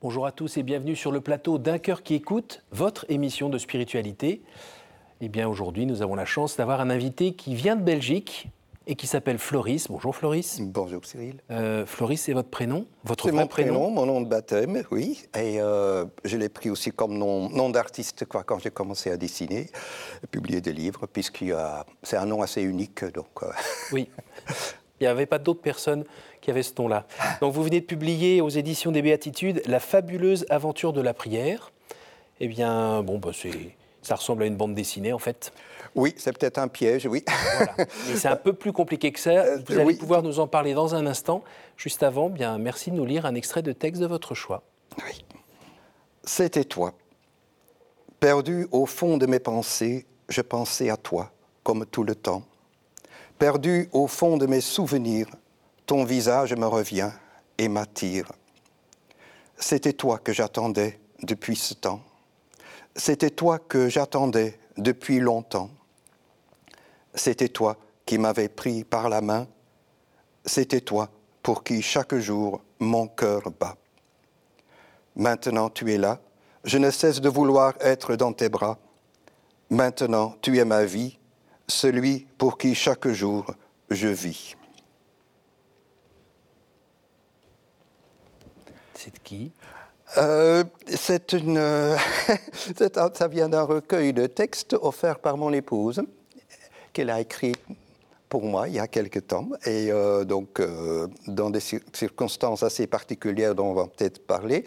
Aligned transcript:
Bonjour 0.00 0.26
à 0.26 0.30
tous 0.30 0.56
et 0.56 0.62
bienvenue 0.62 0.94
sur 0.94 1.10
le 1.10 1.20
plateau 1.20 1.58
d'un 1.58 1.78
cœur 1.78 2.04
qui 2.04 2.14
écoute, 2.14 2.62
votre 2.70 3.04
émission 3.08 3.48
de 3.48 3.58
spiritualité. 3.58 4.42
Eh 5.20 5.28
bien 5.28 5.48
aujourd'hui, 5.48 5.86
nous 5.86 6.02
avons 6.02 6.14
la 6.14 6.24
chance 6.24 6.56
d'avoir 6.56 6.80
un 6.80 6.88
invité 6.88 7.32
qui 7.32 7.56
vient 7.56 7.74
de 7.74 7.82
Belgique 7.82 8.46
et 8.86 8.94
qui 8.94 9.08
s'appelle 9.08 9.38
Floris. 9.38 9.88
Bonjour 9.88 10.14
Floris. 10.14 10.60
Bonjour 10.60 11.04
Cyril. 11.04 11.42
Euh, 11.50 11.84
Floris, 11.84 12.22
c'est 12.22 12.32
votre 12.32 12.48
prénom 12.48 12.86
Votre 13.02 13.24
C'est 13.24 13.32
mon 13.32 13.48
prénom, 13.48 13.90
mon 13.90 14.06
nom 14.06 14.20
de 14.20 14.28
baptême, 14.28 14.84
oui. 14.92 15.24
Et 15.34 15.60
euh, 15.60 16.04
je 16.24 16.36
l'ai 16.36 16.48
pris 16.48 16.70
aussi 16.70 16.92
comme 16.92 17.18
nom, 17.18 17.50
nom 17.50 17.68
d'artiste 17.68 18.24
quand 18.24 18.60
j'ai 18.60 18.70
commencé 18.70 19.10
à 19.10 19.16
dessiner, 19.16 19.66
à 20.22 20.28
publier 20.28 20.60
des 20.60 20.72
livres, 20.72 21.08
puisque 21.12 21.44
c'est 22.04 22.16
un 22.16 22.26
nom 22.26 22.40
assez 22.40 22.62
unique. 22.62 23.04
Donc, 23.06 23.42
euh. 23.42 23.50
Oui. 23.92 24.08
Il 25.00 25.04
n'y 25.04 25.08
avait 25.08 25.26
pas 25.26 25.38
d'autres 25.38 25.62
personnes 25.62 26.04
qui 26.40 26.50
avaient 26.50 26.62
ce 26.62 26.72
nom-là. 26.78 27.06
Donc 27.40 27.52
vous 27.52 27.62
venez 27.62 27.80
de 27.80 27.86
publier 27.86 28.40
aux 28.40 28.48
éditions 28.48 28.92
des 28.92 29.02
Béatitudes 29.02 29.62
La 29.66 29.80
fabuleuse 29.80 30.46
aventure 30.50 30.92
de 30.92 31.00
la 31.00 31.14
prière. 31.14 31.72
Eh 32.40 32.48
bien, 32.48 33.02
bon, 33.02 33.18
bah, 33.18 33.30
ça 34.02 34.14
ressemble 34.14 34.44
à 34.44 34.46
une 34.46 34.56
bande 34.56 34.74
dessinée 34.74 35.12
en 35.12 35.18
fait. 35.18 35.52
Oui, 35.94 36.14
c'est 36.16 36.36
peut-être 36.36 36.58
un 36.58 36.68
piège, 36.68 37.06
oui. 37.06 37.24
Voilà. 37.56 37.74
c'est 38.14 38.28
un 38.28 38.36
peu 38.36 38.52
plus 38.52 38.72
compliqué 38.72 39.10
que 39.10 39.18
ça. 39.18 39.30
Euh, 39.30 39.58
vous 39.66 39.78
allez 39.78 39.96
pouvoir 39.96 40.22
nous 40.22 40.38
en 40.38 40.46
parler 40.46 40.74
dans 40.74 40.94
un 40.94 41.06
instant. 41.06 41.42
Juste 41.76 42.02
avant, 42.02 42.28
bien, 42.28 42.58
merci 42.58 42.90
de 42.90 42.96
nous 42.96 43.04
lire 43.04 43.26
un 43.26 43.34
extrait 43.34 43.62
de 43.62 43.72
texte 43.72 44.00
de 44.00 44.06
votre 44.06 44.34
choix. 44.34 44.62
Oui. 44.98 45.24
C'était 46.24 46.64
toi. 46.64 46.94
Perdu 48.20 48.66
au 48.70 48.84
fond 48.84 49.16
de 49.16 49.26
mes 49.26 49.38
pensées, 49.38 50.06
je 50.28 50.40
pensais 50.40 50.90
à 50.90 50.96
toi, 50.96 51.32
comme 51.62 51.86
tout 51.86 52.04
le 52.04 52.14
temps. 52.14 52.42
Perdu 53.38 53.88
au 53.92 54.06
fond 54.08 54.36
de 54.36 54.46
mes 54.46 54.60
souvenirs, 54.60 55.28
ton 55.88 56.04
visage 56.04 56.54
me 56.54 56.66
revient 56.66 57.10
et 57.56 57.66
m'attire. 57.66 58.30
C'était 59.56 59.94
toi 59.94 60.18
que 60.18 60.34
j'attendais 60.34 61.00
depuis 61.22 61.56
ce 61.56 61.72
temps. 61.72 62.02
C'était 62.94 63.30
toi 63.30 63.58
que 63.58 63.88
j'attendais 63.88 64.60
depuis 64.76 65.18
longtemps. 65.18 65.70
C'était 67.14 67.48
toi 67.48 67.78
qui 68.04 68.18
m'avais 68.18 68.50
pris 68.50 68.84
par 68.84 69.08
la 69.08 69.22
main. 69.22 69.46
C'était 70.44 70.82
toi 70.82 71.08
pour 71.42 71.64
qui 71.64 71.80
chaque 71.80 72.14
jour 72.16 72.60
mon 72.80 73.08
cœur 73.08 73.50
bat. 73.58 73.76
Maintenant 75.16 75.70
tu 75.70 75.90
es 75.90 75.96
là. 75.96 76.20
Je 76.64 76.76
ne 76.76 76.90
cesse 76.90 77.22
de 77.22 77.30
vouloir 77.30 77.72
être 77.80 78.14
dans 78.14 78.34
tes 78.34 78.50
bras. 78.50 78.76
Maintenant 79.70 80.34
tu 80.42 80.58
es 80.58 80.66
ma 80.66 80.84
vie 80.84 81.18
celui 81.66 82.26
pour 82.36 82.58
qui 82.58 82.74
chaque 82.74 83.08
jour 83.08 83.46
je 83.88 84.08
vis. 84.08 84.57
C'est 88.98 89.14
de 89.14 89.20
qui? 89.22 89.52
Euh, 90.16 90.64
c'est 90.88 91.32
une, 91.32 91.94
ça 93.14 93.28
vient 93.28 93.48
d'un 93.48 93.62
recueil 93.62 94.12
de 94.12 94.26
textes 94.26 94.74
offert 94.82 95.20
par 95.20 95.36
mon 95.36 95.52
épouse, 95.52 96.02
qu'elle 96.92 97.10
a 97.10 97.20
écrit 97.20 97.54
pour 98.28 98.42
moi 98.42 98.66
il 98.66 98.74
y 98.74 98.80
a 98.80 98.88
quelque 98.88 99.20
temps, 99.20 99.50
et 99.64 99.92
euh, 99.92 100.24
donc 100.24 100.58
euh, 100.58 101.06
dans 101.28 101.48
des 101.48 101.60
circonstances 101.60 102.64
assez 102.64 102.88
particulières 102.88 103.54
dont 103.54 103.66
on 103.66 103.74
va 103.74 103.86
peut-être 103.86 104.26
parler. 104.26 104.64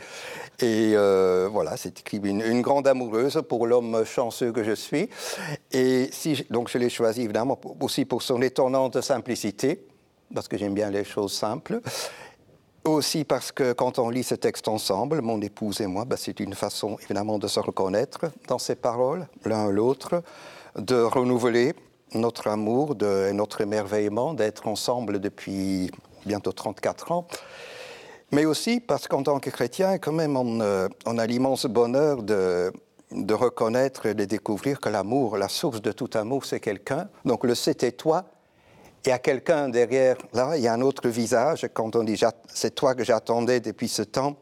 Et 0.61 0.93
euh, 0.95 1.49
voilà, 1.51 1.75
c'est 1.75 1.99
écrit 1.99 2.21
une, 2.23 2.61
grande 2.61 2.87
amoureuse 2.87 3.41
pour 3.49 3.67
l'homme 3.67 4.05
chanceux 4.05 4.53
que 4.53 4.63
je 4.63 4.71
suis. 4.71 5.09
Et 5.73 6.09
donc 6.49 6.69
je 6.69 6.77
l'ai 6.77 6.89
choisi 6.89 7.23
évidemment 7.23 7.59
aussi 7.81 8.05
pour 8.05 8.21
son 8.21 8.41
étonnante 8.41 9.01
simplicité, 9.01 9.85
parce 10.33 10.47
que 10.47 10.57
j'aime 10.57 10.73
bien 10.73 10.89
les 10.89 11.03
choses 11.03 11.33
simples. 11.33 11.81
Aussi 12.83 13.25
parce 13.25 13.51
que 13.51 13.73
quand 13.73 13.99
on 13.99 14.09
lit 14.09 14.23
ce 14.23 14.33
texte 14.33 14.67
ensemble, 14.67 15.21
mon 15.21 15.39
épouse 15.39 15.81
et 15.81 15.87
moi, 15.87 16.03
ben, 16.03 16.15
c'est 16.17 16.39
une 16.39 16.55
façon 16.55 16.97
évidemment 17.03 17.37
de 17.37 17.47
se 17.47 17.59
reconnaître 17.59 18.31
dans 18.47 18.57
ces 18.57 18.75
paroles, 18.75 19.27
l'un 19.45 19.69
l'autre, 19.69 20.23
de 20.75 20.95
renouveler 20.95 21.75
notre 22.15 22.47
amour 22.47 22.95
et 23.03 23.33
notre 23.33 23.61
émerveillement 23.61 24.33
d'être 24.33 24.67
ensemble 24.67 25.19
depuis 25.19 25.91
bientôt 26.25 26.51
34 26.51 27.11
ans. 27.11 27.27
Mais 28.31 28.45
aussi 28.45 28.79
parce 28.79 29.07
qu'en 29.07 29.21
tant 29.21 29.39
que 29.39 29.51
chrétien, 29.51 29.99
quand 29.99 30.13
même, 30.13 30.35
on, 30.35 30.59
euh, 30.61 30.87
a 31.05 31.27
l'immense 31.27 31.67
bonheur 31.67 32.23
de 32.23 32.71
reconnaître 33.33 34.07
et 34.07 34.15
de 34.15 34.25
découvrir 34.25 34.79
que 34.79 34.89
l'amour, 34.89 35.37
la 35.37 35.49
source 35.49 35.83
de 35.83 35.91
tout 35.91 36.09
amour, 36.15 36.45
c'est 36.45 36.59
quelqu'un. 36.59 37.09
Donc 37.25 37.43
le 37.43 37.53
c'était 37.53 37.91
toi, 37.91 38.25
il 39.05 39.09
y 39.09 39.11
a 39.11 39.19
quelqu'un 39.19 39.69
derrière, 39.69 40.17
là, 40.33 40.55
il 40.55 40.63
y 40.63 40.67
a 40.67 40.73
un 40.73 40.81
autre 40.81 41.09
visage. 41.09 41.67
Quand 41.73 41.95
on 41.95 42.03
dit 42.03 42.19
c'est 42.53 42.75
toi 42.75 42.93
que 42.93 43.03
j'attendais 43.03 43.59
depuis 43.59 43.87
ce 43.87 44.03
temps, 44.03 44.35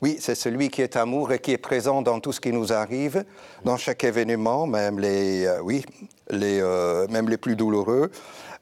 oui, 0.00 0.18
c'est 0.20 0.36
celui 0.36 0.68
qui 0.68 0.82
est 0.82 0.94
amour 0.94 1.32
et 1.32 1.40
qui 1.40 1.50
est 1.52 1.58
présent 1.58 2.02
dans 2.02 2.20
tout 2.20 2.32
ce 2.32 2.40
qui 2.40 2.52
nous 2.52 2.72
arrive, 2.72 3.24
dans 3.64 3.76
chaque 3.76 4.04
événement, 4.04 4.66
même 4.66 5.00
les, 5.00 5.44
euh, 5.44 5.60
oui, 5.60 5.84
les, 6.30 6.60
euh, 6.60 7.08
même 7.08 7.28
les 7.28 7.36
plus 7.36 7.56
douloureux, 7.56 8.12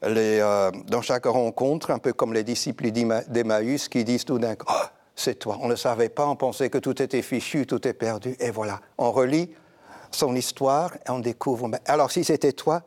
les, 0.02 0.38
euh, 0.40 0.70
dans 0.86 1.02
chaque 1.02 1.26
rencontre, 1.26 1.90
un 1.90 1.98
peu 1.98 2.14
comme 2.14 2.32
les 2.32 2.42
disciples 2.42 2.90
d'Emmaüs 2.90 3.88
qui 3.88 4.02
disent 4.04 4.24
tout 4.24 4.38
d'un 4.38 4.54
coup, 4.54 4.64
oh, 4.70 4.86
c'est 5.14 5.38
toi, 5.38 5.58
on 5.60 5.68
ne 5.68 5.76
savait 5.76 6.08
pas, 6.08 6.26
on 6.26 6.36
pensait 6.36 6.70
que 6.70 6.78
tout 6.78 7.02
était 7.02 7.20
fichu, 7.20 7.66
tout 7.66 7.86
est 7.86 7.92
perdu, 7.92 8.34
et 8.40 8.50
voilà, 8.50 8.80
on 8.96 9.12
relit 9.12 9.50
son 10.10 10.34
histoire 10.34 10.94
et 11.06 11.10
on 11.10 11.18
découvre, 11.18 11.70
alors 11.84 12.10
si 12.10 12.24
c'était 12.24 12.52
toi, 12.52 12.82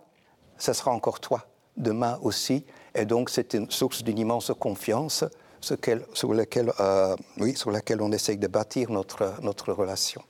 ce 0.58 0.74
sera 0.74 0.90
encore 0.92 1.20
toi, 1.20 1.46
demain 1.80 2.20
aussi, 2.22 2.66
et 2.94 3.06
donc 3.06 3.30
c'est 3.30 3.54
une 3.54 3.70
source 3.72 4.04
d'une 4.04 4.20
immense 4.20 4.52
confiance 4.60 5.26
sur, 5.62 6.34
laquelle, 6.34 6.72
euh, 6.80 7.16
oui, 7.38 7.56
sur 7.56 7.72
laquelle 7.72 8.02
on 8.02 8.12
essaye 8.12 8.38
de 8.38 8.48
bâtir 8.48 8.92
notre, 8.92 9.42
notre 9.42 9.74
relation. 9.74 10.22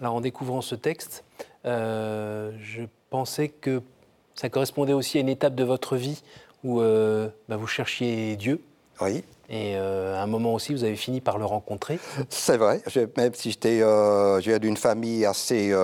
Alors, 0.00 0.14
en 0.14 0.20
découvrant 0.20 0.60
ce 0.60 0.74
texte, 0.74 1.24
euh, 1.66 2.52
je 2.62 2.82
pensais 3.10 3.48
que 3.48 3.82
ça 4.34 4.48
correspondait 4.48 4.92
aussi 4.92 5.18
à 5.18 5.20
une 5.20 5.28
étape 5.28 5.54
de 5.54 5.64
votre 5.64 5.96
vie 5.96 6.22
où 6.64 6.80
euh, 6.80 7.28
bah, 7.48 7.56
vous 7.56 7.66
cherchiez 7.66 8.36
Dieu. 8.36 8.62
Oui. 9.00 9.24
Et 9.50 9.74
à 9.74 10.22
un 10.22 10.26
moment 10.26 10.54
aussi, 10.54 10.72
vous 10.72 10.84
avez 10.84 10.94
fini 10.94 11.20
par 11.20 11.36
le 11.36 11.44
rencontrer. 11.44 11.98
C'est 12.28 12.56
vrai. 12.56 12.80
même 13.16 13.34
si 13.34 13.50
j'étais, 13.50 13.80
je 13.80 14.48
viens 14.48 14.58
d'une 14.60 14.76
famille 14.76 15.26
assez 15.26 15.74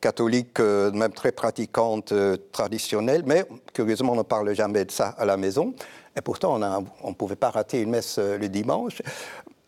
catholique, 0.00 0.58
même 0.58 1.12
très 1.12 1.30
pratiquante, 1.30 2.14
traditionnelle, 2.50 3.22
mais 3.26 3.44
curieusement, 3.74 4.12
on 4.12 4.16
ne 4.16 4.22
parle 4.22 4.54
jamais 4.54 4.86
de 4.86 4.90
ça 4.90 5.08
à 5.18 5.26
la 5.26 5.36
maison. 5.36 5.74
Et 6.16 6.20
pourtant, 6.20 6.60
on 7.02 7.08
ne 7.08 7.14
pouvait 7.14 7.36
pas 7.36 7.50
rater 7.50 7.80
une 7.80 7.90
messe 7.90 8.16
euh, 8.18 8.38
le 8.38 8.48
dimanche. 8.48 9.02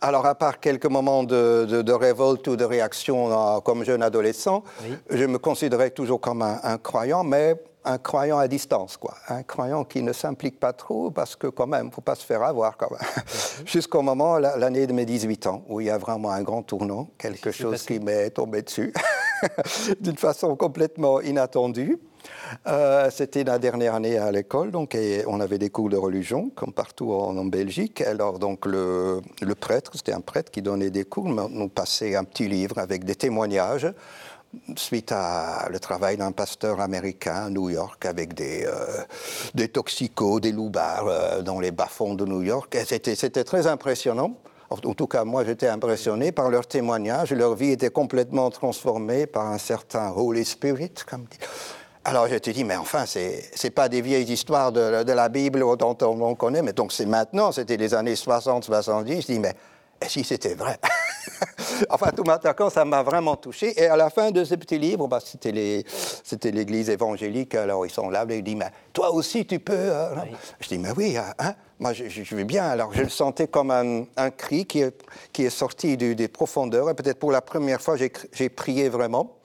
Alors, 0.01 0.27
à 0.27 0.35
part 0.35 0.61
quelques 0.61 0.87
moments 0.87 1.25
de, 1.25 1.93
révolte 1.93 2.47
ou 2.49 2.57
de 2.57 2.65
réaction 2.65 3.57
euh, 3.57 3.61
comme 3.61 3.85
jeune 3.85 4.03
adolescent, 4.03 4.63
je 5.11 5.25
me 5.25 5.39
considérais 5.39 5.91
toujours 5.91 6.21
comme 6.21 6.43
un, 6.43 6.79
croyant, 6.79 7.25
mais 7.25 7.57
un 7.87 7.99
croyant 7.99 8.39
à 8.39 8.49
distance, 8.49 8.97
quoi. 8.97 9.15
Un 9.29 9.43
croyant 9.43 9.85
qui 9.85 10.03
ne 10.03 10.13
s'implique 10.13 10.59
pas 10.59 10.73
trop 10.73 11.11
parce 11.11 11.37
que, 11.37 11.47
quand 11.47 11.67
même, 11.67 11.87
il 11.87 11.89
ne 11.89 11.95
faut 11.95 12.01
pas 12.01 12.17
se 12.17 12.25
faire 12.25 12.43
avoir, 12.43 12.77
quand 12.77 12.91
même. 12.91 13.01
Jusqu'au 13.65 14.03
moment, 14.03 14.39
l'année 14.39 14.87
de 14.87 14.93
mes 14.93 15.07
18 15.07 15.47
ans, 15.47 15.63
où 15.69 15.81
il 15.81 15.87
y 15.87 15.91
a 15.91 15.99
vraiment 15.99 16.31
un 16.31 16.43
grand 16.43 16.63
tournant, 16.63 17.09
quelque 17.17 17.53
chose 17.53 17.85
qui 17.85 18.01
m'est 18.01 18.31
tombé 18.31 18.63
dessus, 18.63 18.93
d'une 20.01 20.17
façon 20.17 20.57
complètement 20.57 21.21
inattendue. 21.21 21.99
Euh, 22.67 23.09
c'était 23.11 23.45
la 23.45 23.59
dernière 23.59 23.95
année 23.95 24.19
à 24.19 24.33
l'école, 24.33 24.73
donc 24.73 24.97
et 24.97 25.23
on 25.29 25.39
avait 25.39 25.59
des 25.59 25.71
cours 25.71 25.89
de 25.89 25.97
religion, 25.97 26.51
comme 26.57 26.73
partout 26.73 27.13
en, 27.13 27.45
Belgique. 27.45 28.01
Alors 28.01 28.41
donc 28.41 28.67
le, 28.67 29.22
prêtre, 29.59 29.93
c'était 29.95 30.13
un 30.13 30.21
prêtre 30.21 30.51
qui 30.51 30.60
donnait 30.60 30.91
des 30.91 31.05
cours, 31.05 31.28
nous 31.28 31.69
passait 31.69 32.16
un 32.16 32.25
petit 32.25 32.49
livre 32.49 32.78
avec 32.78 33.05
des 33.05 33.15
témoignages 33.15 33.87
suite 34.77 35.13
à 35.13 35.69
le 35.71 35.79
travail 35.79 36.17
d'un 36.17 36.33
pasteur 36.33 36.81
américain 36.81 37.47
à 37.47 37.51
New 37.51 37.71
York 37.71 38.05
avec 38.05 38.35
des, 38.35 38.65
euh, 38.67 39.03
des 39.55 39.69
toxicos, 39.69 40.41
des 40.41 40.53
loupards 40.53 41.07
euh, 41.09 41.43
dans 41.43 41.61
les 41.61 41.71
bas-fonds 41.71 42.15
de 42.15 42.25
New 42.25 42.43
York. 42.43 42.77
C'était 42.85 43.45
très 43.45 43.67
impressionnant. 43.67 44.37
En 44.69 44.77
tout 44.77 45.07
cas, 45.07 45.25
moi, 45.25 45.45
j'étais 45.45 45.69
impressionné 45.69 46.33
par 46.33 46.51
leurs 46.51 46.67
témoignages. 46.67 47.33
Leur 47.33 47.55
vie 47.55 47.71
était 47.71 47.91
complètement 47.91 48.51
transformée 48.51 49.27
par 49.27 49.47
un 49.47 49.59
certain 49.59 50.11
Holy 50.11 50.45
Spirit, 50.45 50.93
comme 51.09 51.25
dit. 51.31 51.39
Alors 52.05 52.29
je 52.29 52.37
te 52.37 52.51
dis, 52.51 52.63
mais 52.63 52.77
enfin, 52.77 53.05
ce 53.05 53.19
n'est 53.19 53.71
pas 53.71 53.89
des 53.89 54.01
vieilles 54.01 54.31
histoires 54.31 54.71
de, 54.71 54.81
la 54.81 55.29
Bible 55.29 55.65
dont 55.77 55.97
on, 56.03 56.35
connaît, 56.37 56.63
mais 56.63 56.73
donc 56.73 56.93
c'est 56.93 57.05
maintenant, 57.05 57.51
c'était 57.51 57.77
les 57.77 57.95
années 57.95 58.15
60, 58.15 58.63
70. 58.63 59.23
Je 59.23 59.27
dis, 59.27 59.39
mais 59.41 59.55
si 60.07 60.23
c'était 60.23 60.55
vrai? 60.55 60.79
Enfin, 61.91 62.11
tout 62.11 62.25
m'attaquant, 62.25 62.71
ça 62.71 62.84
m'a 62.84 63.03
vraiment 63.03 63.37
touché. 63.37 63.81
Et 63.81 63.87
à 63.87 63.97
la 63.97 64.11
fin 64.11 64.31
de 64.31 64.45
ce 64.45 64.55
petit 64.55 64.78
livre, 64.78 65.07
bah, 65.09 65.19
c'était 65.21 66.51
l'église 66.51 66.89
évangélique, 66.91 67.55
alors 67.55 67.87
ils 67.87 67.91
sont 67.91 68.09
là, 68.09 68.25
ils 68.28 68.43
disent, 68.43 68.57
mais 68.57 68.71
toi 68.93 69.13
aussi 69.13 69.47
tu 69.47 69.59
peux. 69.59 69.73
Euh, 69.75 70.15
je 70.61 70.69
dis, 70.69 70.78
mais 70.78 70.91
oui, 70.97 71.17
hein, 71.17 71.34
hein 71.39 71.55
moi 71.78 71.93
je, 71.93 72.09
je, 72.09 72.34
vais 72.34 72.45
bien. 72.45 72.65
Alors 72.65 72.93
je 72.93 73.03
le 73.03 73.09
sentais 73.09 73.49
comme 73.49 73.71
un, 73.71 74.31
cri 74.31 74.67
qui 74.67 74.81
est, 74.81 75.05
qui 75.33 75.45
est 75.45 75.51
sorti 75.51 75.97
des 75.97 76.28
profondeurs. 76.28 76.91
Et 76.91 76.95
peut-être 76.95 77.19
pour 77.19 77.33
la 77.33 77.43
première 77.43 77.81
fois, 77.81 77.97
j'ai 77.97 78.49
prié 78.49 78.89
vraiment. 78.89 79.37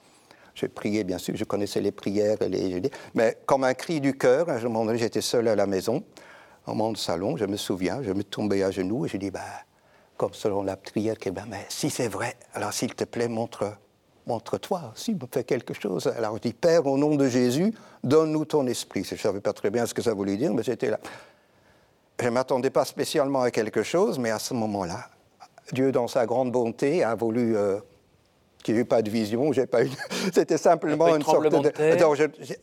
J'ai 0.54 0.68
prié, 0.68 1.02
bien 1.02 1.16
sûr, 1.16 1.34
je 1.34 1.44
connaissais 1.44 1.80
les 1.80 1.92
prières, 1.92 2.36
les, 2.46 2.82
mais 3.14 3.38
comme 3.46 3.64
un 3.64 3.72
cri 3.72 4.02
du 4.02 4.18
cœur, 4.18 4.50
à 4.50 4.56
un 4.56 4.60
moment 4.60 4.84
donné, 4.84 4.98
j'étais 4.98 5.22
seul 5.22 5.48
à 5.48 5.56
la 5.56 5.66
maison, 5.66 6.04
au 6.66 6.74
mon 6.74 6.94
salon, 6.94 7.38
je 7.38 7.46
me 7.46 7.56
souviens, 7.56 8.02
je 8.02 8.12
me 8.12 8.22
tombais 8.22 8.62
à 8.62 8.70
genoux 8.70 9.06
et 9.06 9.08
je 9.08 9.16
dis, 9.16 9.30
bah, 9.30 9.40
comme 10.16 10.34
selon 10.34 10.62
la 10.62 10.76
prière, 10.76 11.18
que 11.18 11.30
ben, 11.30 11.44
mais 11.48 11.66
si 11.68 11.90
c'est 11.90 12.08
vrai, 12.08 12.36
alors 12.54 12.72
s'il 12.72 12.94
te 12.94 13.04
plaît, 13.04 13.28
montre, 13.28 13.72
montre-toi, 14.26 14.92
si 14.94 15.14
me 15.14 15.20
fait 15.30 15.44
quelque 15.44 15.74
chose. 15.74 16.06
Alors 16.06 16.36
je 16.36 16.42
dis, 16.42 16.52
Père, 16.52 16.86
au 16.86 16.96
nom 16.96 17.16
de 17.16 17.28
Jésus, 17.28 17.74
donne-nous 18.04 18.44
ton 18.44 18.66
esprit. 18.66 19.04
Je 19.04 19.14
ne 19.14 19.20
savais 19.20 19.40
pas 19.40 19.52
très 19.52 19.70
bien 19.70 19.86
ce 19.86 19.94
que 19.94 20.02
ça 20.02 20.14
voulait 20.14 20.36
dire, 20.36 20.52
mais 20.52 20.62
j'étais 20.62 20.90
là. 20.90 21.00
Je 22.20 22.26
ne 22.26 22.30
m'attendais 22.30 22.70
pas 22.70 22.84
spécialement 22.84 23.42
à 23.42 23.50
quelque 23.50 23.82
chose, 23.82 24.18
mais 24.18 24.30
à 24.30 24.38
ce 24.38 24.54
moment-là, 24.54 25.08
Dieu, 25.72 25.90
dans 25.90 26.06
sa 26.06 26.26
grande 26.26 26.52
bonté, 26.52 27.02
a 27.02 27.14
voulu 27.14 27.56
euh, 27.56 27.78
qu'il 28.62 28.74
n'y 28.74 28.80
ait 28.80 28.84
pas 28.84 29.02
de 29.02 29.10
vision. 29.10 29.52
J'ai 29.52 29.66
pas 29.66 29.84
eu... 29.84 29.90
C'était 30.32 30.58
simplement 30.58 31.16
une 31.16 31.22
sorte 31.22 31.48
de. 31.48 31.72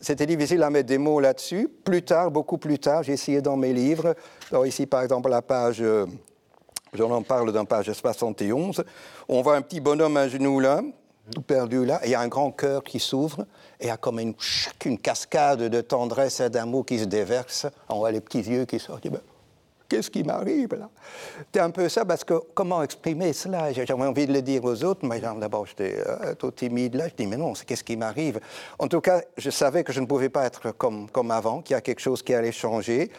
C'était 0.00 0.26
difficile 0.26 0.62
à 0.62 0.70
mettre 0.70 0.88
des 0.88 0.98
mots 0.98 1.20
là-dessus. 1.20 1.68
Plus 1.84 2.02
tard, 2.02 2.30
beaucoup 2.30 2.58
plus 2.58 2.78
tard, 2.78 3.02
j'ai 3.02 3.12
essayé 3.12 3.42
dans 3.42 3.56
mes 3.56 3.72
livres. 3.72 4.14
Alors 4.50 4.66
ici, 4.66 4.86
par 4.86 5.02
exemple, 5.02 5.28
la 5.28 5.42
page. 5.42 5.82
J'en 6.92 7.10
en 7.10 7.22
parle 7.22 7.52
dans 7.52 7.64
page 7.64 7.92
71. 7.92 8.82
On 9.28 9.42
voit 9.42 9.56
un 9.56 9.62
petit 9.62 9.80
bonhomme 9.80 10.16
à 10.16 10.28
genoux 10.28 10.58
là, 10.58 10.80
tout 11.32 11.42
perdu 11.42 11.84
là, 11.84 12.00
et 12.02 12.08
il 12.08 12.10
y 12.10 12.14
a 12.16 12.20
un 12.20 12.28
grand 12.28 12.50
cœur 12.50 12.82
qui 12.82 12.98
s'ouvre, 12.98 13.46
et 13.78 13.84
il 13.84 13.86
y 13.86 13.90
a 13.90 13.96
comme 13.96 14.18
une, 14.18 14.34
une 14.84 14.98
cascade 14.98 15.62
de 15.62 15.80
tendresse 15.80 16.40
et 16.40 16.50
d'amour 16.50 16.84
qui 16.84 16.98
se 16.98 17.04
déverse. 17.04 17.66
On 17.88 17.98
voit 17.98 18.10
les 18.10 18.20
petits 18.20 18.42
yeux 18.42 18.64
qui 18.64 18.80
sortent. 18.80 19.06
Ben, 19.08 19.20
qu'est-ce 19.88 20.10
qui 20.10 20.24
m'arrive 20.24 20.74
là? 20.74 20.88
C'est 21.54 21.60
un 21.60 21.70
peu 21.70 21.88
ça, 21.88 22.04
parce 22.04 22.24
que 22.24 22.34
comment 22.54 22.82
exprimer 22.82 23.32
cela? 23.32 23.72
J'avais 23.72 23.92
envie 23.92 24.26
de 24.26 24.32
le 24.32 24.42
dire 24.42 24.64
aux 24.64 24.82
autres, 24.82 25.06
mais 25.06 25.20
d'abord 25.20 25.66
j'étais 25.66 26.02
euh, 26.04 26.34
tout 26.34 26.50
timide 26.50 26.96
là. 26.96 27.06
Je 27.06 27.14
dis, 27.14 27.26
mais 27.28 27.36
non, 27.36 27.54
c'est 27.54 27.66
qu'est-ce 27.66 27.84
qui 27.84 27.96
m'arrive? 27.96 28.40
En 28.80 28.88
tout 28.88 29.00
cas, 29.00 29.20
je 29.36 29.50
savais 29.50 29.84
que 29.84 29.92
je 29.92 30.00
ne 30.00 30.06
pouvais 30.06 30.28
pas 30.28 30.44
être 30.44 30.72
comme, 30.72 31.08
comme 31.08 31.30
avant, 31.30 31.62
qu'il 31.62 31.74
y 31.74 31.76
a 31.76 31.80
quelque 31.80 32.00
chose 32.00 32.20
qui 32.22 32.34
allait 32.34 32.50
changer 32.50 33.12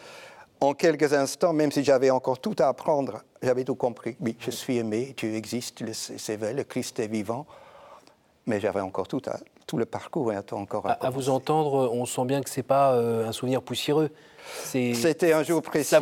en 0.62 0.74
quelques 0.74 1.12
instants, 1.12 1.52
même 1.52 1.72
si 1.72 1.82
j'avais 1.82 2.10
encore 2.10 2.38
tout 2.38 2.54
à 2.58 2.68
apprendre, 2.68 3.22
j'avais 3.42 3.64
tout 3.64 3.74
compris. 3.74 4.16
Oui, 4.20 4.36
je 4.38 4.50
suis 4.50 4.76
aimé, 4.76 5.14
Dieu 5.16 5.34
existe, 5.34 5.82
c'est 5.92 6.36
vrai, 6.36 6.54
le 6.54 6.62
Christ 6.62 7.00
est 7.00 7.08
vivant, 7.08 7.46
mais 8.46 8.60
j'avais 8.60 8.80
encore 8.80 9.08
tout, 9.08 9.22
à, 9.26 9.38
tout 9.66 9.76
le 9.76 9.86
parcours 9.86 10.32
et 10.32 10.38
encore 10.52 10.86
à, 10.86 10.92
à, 10.92 11.10
vous 11.10 11.30
entendre, 11.30 11.90
on 11.92 12.06
sent 12.06 12.24
bien 12.26 12.42
que 12.42 12.48
ce 12.48 12.60
n'est 12.60 12.64
pas 12.64 12.92
euh, 12.94 13.28
un 13.28 13.32
souvenir 13.32 13.60
poussiéreux. 13.60 14.10
C'était 14.44 15.32
un 15.32 15.42
jour 15.42 15.62
précis, 15.62 15.94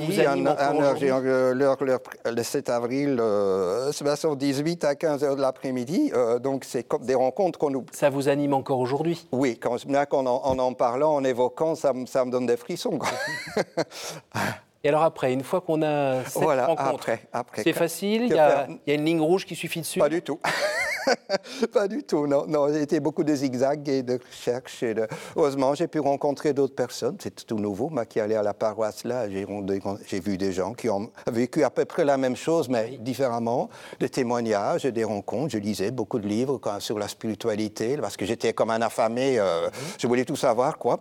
le 2.25 2.43
7 2.43 2.69
avril, 2.69 3.19
euh, 3.21 3.93
c'est 3.93 4.37
18 4.37 4.85
à 4.85 4.95
15 4.95 5.25
heures 5.25 5.37
de 5.37 5.41
l'après-midi. 5.41 6.13
Euh, 6.15 6.39
donc 6.39 6.65
c'est 6.65 6.83
comme 6.85 7.05
des 7.05 7.15
rencontres 7.15 7.59
qu'on 7.59 7.71
nous. 7.71 7.85
Ça 7.93 8.11
vous 8.11 8.29
anime 8.29 8.55
encore 8.55 8.79
aujourd'hui? 8.79 9.27
Oui, 9.33 9.59
quand, 9.59 9.77
en, 10.13 10.27
en, 10.27 10.59
en 10.59 10.73
parlant, 10.75 11.15
en 11.15 11.25
évoquant, 11.25 11.75
ça, 11.75 11.93
ça 12.07 12.25
me 12.25 12.31
donne 12.31 12.47
des 12.47 12.57
frissons. 12.57 12.99
Et 14.83 14.89
alors 14.89 15.03
après, 15.03 15.33
une 15.33 15.45
fois 15.45 15.61
qu'on 15.61 15.83
a 15.83 16.25
cette 16.25 16.43
voilà, 16.43 16.67
rencontre, 16.67 17.11
après, 17.33 17.63
c'est 17.63 17.75
facile, 17.75 18.23
il 18.23 18.33
y, 18.33 18.39
a, 18.39 18.67
il 18.87 18.91
y, 18.91 18.93
a, 18.93 18.95
une 18.95 19.05
ligne 19.05 19.21
rouge 19.21 19.45
qui 19.45 19.55
suffit 19.55 19.81
dessus? 19.81 19.99
Pas 19.99 20.09
du 20.09 20.23
tout. 20.23 20.41
pas 21.73 21.89
du 21.89 22.03
tout, 22.03 22.27
non. 22.27 22.47
non 22.47 22.73
j'ai 22.73 22.83
été 22.83 23.01
beaucoup 23.01 23.25
de 23.25 23.35
zigzags 23.35 23.89
et 23.89 24.03
de 24.03 24.19
recherches. 24.19 24.83
Et 24.83 24.95
de... 24.95 25.07
Heureusement, 25.37 25.75
j'ai 25.75 25.87
pu 25.87 26.01
rencontrer 26.01 26.53
d'autres 26.53 26.75
personnes. 26.75 27.17
C'est 27.21 27.47
tout 27.47 27.59
nouveau. 27.59 27.89
Moi 27.89 28.07
qui 28.07 28.21
allais 28.21 28.37
à 28.37 28.43
la 28.43 28.55
paroisse 28.55 29.05
là, 29.05 29.27
j'ai 29.29 30.21
vu 30.21 30.37
des 30.37 30.53
gens 30.53 30.75
qui 30.75 30.89
ont 30.89 31.11
vécu 31.31 31.65
à 31.65 31.71
peu 31.71 31.85
près 31.85 32.05
la 32.05 32.17
même 32.17 32.37
chose, 32.37 32.69
mais 32.69 32.99
différemment. 33.01 33.69
Des 33.99 34.09
témoignages, 34.09 34.85
des 34.85 35.05
rencontres. 35.05 35.53
Je 35.53 35.59
lisais 35.59 35.91
beaucoup 35.91 36.19
de 36.19 36.27
livres 36.27 36.61
sur 36.79 36.99
la 36.99 37.09
spiritualité, 37.09 37.97
parce 37.97 38.17
que 38.17 38.27
j'étais 38.27 38.53
comme 38.53 38.71
un 38.71 38.83
affamé. 38.83 39.39
Euh, 39.39 39.67
mhm. 39.67 39.73
Je 39.99 40.07
voulais 40.07 40.25
tout 40.25 40.37
savoir, 40.37 40.79
quoi. 40.79 41.01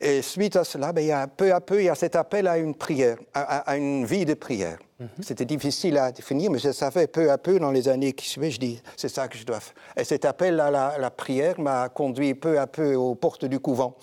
Et 0.00 0.20
suite 0.22 0.56
à 0.56 0.64
cela, 0.64 0.92
ben, 0.92 1.00
il 1.00 1.08
y 1.08 1.12
a, 1.12 1.26
peu 1.26 1.52
à 1.54 1.60
peu, 1.60 1.80
il 1.80 1.86
y 1.86 1.88
a 1.88 1.94
cet 1.94 2.16
appel 2.16 2.46
à 2.46 2.58
une 2.58 2.74
prière, 2.74 3.16
à, 3.32 3.76
une 3.76 4.04
vie 4.04 4.24
de 4.24 4.34
prière. 4.34 4.78
Mhm. 5.00 5.08
C'était 5.22 5.44
difficile 5.44 5.96
à 5.98 6.12
définir, 6.12 6.50
mais 6.50 6.58
je 6.58 6.72
savais 6.72 7.06
peu 7.06 7.30
à 7.30 7.38
peu, 7.38 7.58
dans 7.58 7.70
les 7.70 7.88
années 7.88 8.12
qui 8.12 8.28
suivaient, 8.28 8.50
je 8.50 8.60
dis, 8.60 8.82
c'est 8.96 9.08
ça 9.08 9.28
que 9.28 9.38
je 9.38 9.44
dois 9.44 9.60
faire. 9.60 9.74
Et 9.96 10.04
cet 10.04 10.24
appel 10.24 10.60
à 10.60 10.70
la, 10.70 10.98
la 10.98 11.10
prière 11.10 11.58
m'a 11.58 11.88
conduit 11.88 12.34
peu 12.34 12.58
à 12.58 12.66
peu 12.66 12.94
aux 12.94 13.14
portes 13.14 13.46
du 13.46 13.58
couvent 13.58 13.96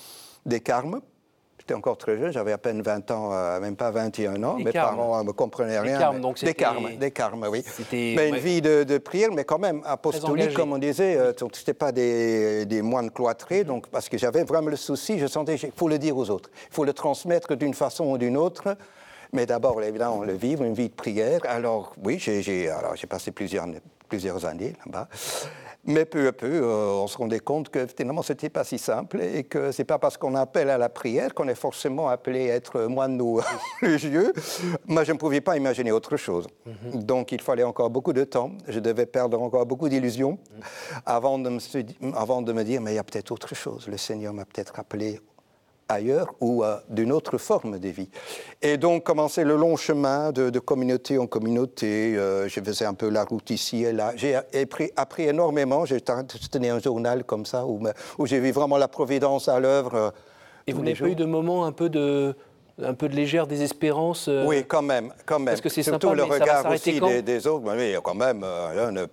des 0.46 0.60
Carmes. 0.60 1.02
J'étais 1.64 1.76
encore 1.76 1.98
très 1.98 2.18
jeune, 2.18 2.34
j'avais 2.34 2.52
à 2.52 2.58
peine 2.58 2.82
20 2.82 3.10
ans, 3.12 3.30
euh, 3.32 3.58
même 3.62 3.78
pas 3.78 3.90
21 3.90 4.44
ans. 4.44 4.58
Mes 4.58 4.74
parents 4.74 5.18
ne 5.20 5.28
me 5.28 5.32
comprenaient 5.32 5.80
rien. 5.80 5.94
Des 5.94 6.00
carmes, 6.00 6.20
donc 6.20 6.44
des 6.44 6.54
carmes, 6.54 6.96
des 6.98 7.12
carmes, 7.12 7.48
oui. 7.50 7.64
Mais 7.94 8.28
une 8.28 8.36
vie 8.36 8.62
de, 8.62 8.98
prière, 8.98 9.30
mais 9.34 9.46
quand 9.46 9.60
même 9.60 9.82
apostolique, 9.86 10.54
comme 10.54 10.74
on 10.74 10.78
disait. 10.78 11.16
Euh, 11.16 11.32
ce 11.38 11.46
n'était 11.46 11.74
pas 11.74 11.94
des, 11.94 12.66
des, 12.66 12.82
moines 12.82 13.12
cloîtrés, 13.12 13.62
mm-hmm. 13.62 13.68
donc, 13.68 13.88
parce 13.88 14.10
que 14.10 14.18
j'avais 14.18 14.44
vraiment 14.44 14.72
le 14.72 14.76
souci, 14.76 15.20
je 15.20 15.28
sentais 15.28 15.56
qu'il 15.56 15.72
faut 15.72 15.88
le 15.88 15.98
dire 16.00 16.18
aux 16.18 16.30
autres. 16.30 16.50
Il 16.70 16.76
faut 16.76 16.84
le 16.84 16.92
transmettre 16.92 17.56
d'une 17.56 17.74
façon 17.74 18.12
ou 18.12 18.18
d'une 18.18 18.36
autre. 18.36 18.76
Mais 19.32 19.46
d'abord, 19.46 19.82
évidemment, 19.82 20.22
le 20.22 20.34
vivre, 20.34 20.64
une 20.66 20.74
vie 20.74 20.90
de 20.90 20.94
prière. 20.94 21.40
Alors, 21.46 21.96
oui, 22.04 22.20
j'ai 22.20 22.68
passé 23.08 23.32
plusieurs, 23.32 23.68
plusieurs 24.10 24.46
années 24.46 24.74
là-bas. 24.86 25.08
Mais 25.86 26.06
peu 26.06 26.28
à 26.28 26.32
peu, 26.32 26.48
euh, 26.48 26.94
on 26.94 27.08
se 27.08 27.18
rendait 27.18 27.40
compte 27.40 27.70
que 27.70 27.86
finalement, 27.88 28.22
ce 28.22 28.32
n'était 28.32 28.50
pas 28.50 28.64
si 28.64 28.78
simple 28.78 29.22
et 29.22 29.44
que 29.44 29.72
ce 29.72 29.82
n'est 29.82 29.86
pas 29.86 30.00
parce 30.00 30.18
qu'on 30.18 30.36
appelle 30.36 30.70
à 30.70 30.78
la 30.78 30.88
prière 30.88 31.34
qu'on 31.34 31.48
est 31.50 31.56
forcément 31.56 32.08
appelé 32.08 32.52
à 32.52 32.56
être 32.56 32.84
moine 32.84 33.22
ou 33.22 33.42
religieux. 33.82 34.32
Moi, 34.88 35.04
je 35.04 35.12
ne 35.12 35.18
pouvais 35.18 35.42
pas 35.42 35.58
imaginer 35.58 35.92
autre 35.92 36.16
chose. 36.16 36.48
Mhm. 36.66 37.04
Donc, 37.04 37.32
il 37.34 37.42
fallait 37.42 37.64
encore 37.64 37.90
beaucoup 37.90 38.14
de 38.14 38.24
temps. 38.24 38.52
Je 38.68 38.80
devais 38.80 39.06
perdre 39.06 39.42
encore 39.42 39.66
beaucoup 39.66 39.90
d'illusions 39.90 40.38
me, 41.50 41.60
avant 42.16 42.42
de 42.42 42.54
me 42.54 42.64
dire, 42.64 42.82
mais 42.82 42.94
il 42.94 42.96
y 42.96 43.00
a 43.00 43.04
peut-être 43.04 43.32
autre 43.32 43.54
chose. 43.54 43.88
Le 43.88 43.98
Seigneur 43.98 44.34
m'a 44.34 44.46
peut-être 44.46 44.80
appelé 44.80 45.20
ailleurs 45.94 46.34
ou 46.40 46.64
euh, 46.64 46.78
d'une 46.90 47.12
autre 47.12 47.38
forme 47.38 47.80
de 47.80 47.90
vie. 47.90 48.10
Et 48.62 48.78
donc 48.78 49.04
commencer 49.04 49.44
le 49.44 49.56
long 49.56 49.76
chemin 49.76 50.32
de, 50.32 50.60
communauté 50.60 51.18
en 51.18 51.28
communauté. 51.28 52.16
Euh, 52.18 52.48
je 52.48 52.60
faisais 52.62 52.86
un 52.86 52.94
peu 52.94 53.10
la 53.10 53.24
route 53.24 53.50
ici 53.50 53.84
et 53.84 53.94
là. 53.94 54.14
J'ai 54.16 54.36
appris, 54.36 54.92
appris, 54.96 55.24
énormément. 55.24 55.86
J'ai 55.86 56.02
tenu 56.02 56.70
un 56.70 56.80
journal 56.80 57.24
comme 57.24 57.46
ça 57.46 57.66
où, 57.66 57.82
où 58.18 58.26
j'ai 58.26 58.40
vu 58.40 58.52
vraiment 58.52 58.78
la 58.78 58.88
providence 58.88 59.48
à 59.48 59.60
l'œuvre. 59.60 59.96
Euh, 59.96 60.10
et 60.68 60.74
vous 60.74 60.82
n'avez 60.82 60.96
pas 60.96 61.10
eu 61.10 61.16
de 61.16 61.26
moments 61.26 61.66
un 61.66 61.72
peu 61.72 61.90
de 61.90 62.36
un 62.82 62.94
peu 62.96 63.08
de 63.08 63.16
légère 63.16 63.46
désespérance 63.46 64.28
euh, 64.28 64.46
Oui, 64.46 64.66
quand 64.68 64.82
même, 64.82 65.14
quand 65.26 65.38
même. 65.38 65.46
Parce 65.46 65.62
que 65.62 65.70
c'est 65.70 65.84
Surtout 65.84 66.08
sympa, 66.08 66.22
le 66.22 66.28
mais 66.28 66.34
regard 66.40 66.62
ça 66.64 66.70
va 66.70 66.76
aussi 66.76 67.00
des, 67.00 67.22
des, 67.22 67.48
autres. 67.48 67.64
Oui, 67.68 67.96
quand 68.04 68.16
même, 68.16 68.42
euh, 68.44 68.90
ne 68.92 69.06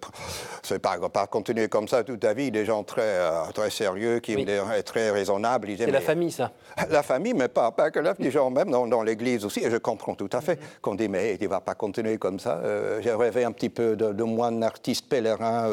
c'est 0.62 0.78
pas, 0.78 0.96
pas 1.10 1.26
continuer 1.26 1.68
comme 1.68 1.86
ça 1.86 2.02
toute 2.02 2.20
ta 2.20 2.32
vie. 2.32 2.50
Des 2.50 2.64
gens 2.64 2.82
très, 2.84 3.02
euh, 3.02 3.44
très 3.52 3.70
sérieux, 3.70 4.20
qui 4.20 4.34
oui. 4.34 4.46
très 4.84 5.10
raisonnables. 5.10 5.68
C'est 5.76 5.90
la 5.90 6.00
famille, 6.00 6.30
ça 6.30 6.52
La 6.90 7.02
famille, 7.02 7.34
mais 7.34 7.48
pas, 7.48 7.70
pas 7.70 7.90
que 7.90 7.98
là, 7.98 8.14
des 8.18 8.30
gens 8.30 8.50
même 8.50 8.70
dans, 8.70 8.86
dans 8.86 9.02
l'Église 9.02 9.44
aussi. 9.44 9.60
Et 9.60 9.70
je 9.70 9.76
comprends 9.76 10.14
tout 10.14 10.30
à 10.32 10.40
fait 10.40 10.54
mm-hmm. 10.54 10.80
qu'on 10.80 10.94
dit, 10.94 11.08
mais 11.08 11.36
il 11.38 11.44
ne 11.44 11.48
va 11.48 11.60
pas 11.60 11.74
continuer 11.74 12.16
comme 12.16 12.40
ça. 12.40 12.62
J'ai 13.00 13.12
rêvé 13.12 13.44
un 13.44 13.52
petit 13.52 13.68
peu 13.68 13.94
de, 13.94 14.12
de 14.12 14.24
moine 14.24 14.62
artiste 14.62 15.08
pèlerin. 15.08 15.68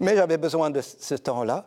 Mais 0.00 0.16
j'avais 0.16 0.38
besoin 0.38 0.70
de 0.70 0.80
ce 0.80 1.14
temps-là 1.14 1.66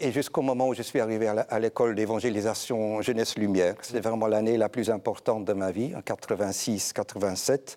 et 0.00 0.12
jusqu'au 0.12 0.42
moment 0.42 0.68
où 0.68 0.74
je 0.74 0.82
suis 0.82 1.00
arrivé 1.00 1.28
à 1.28 1.58
l'école 1.58 1.94
d'évangélisation 1.94 3.02
Jeunesse 3.02 3.36
Lumière. 3.36 3.74
C'est 3.82 4.00
vraiment 4.00 4.26
l'année 4.26 4.56
la 4.56 4.68
plus 4.68 4.90
importante 4.90 5.44
de 5.44 5.52
ma 5.52 5.70
vie, 5.70 5.92
en 5.94 6.00
86-87. 6.00 7.76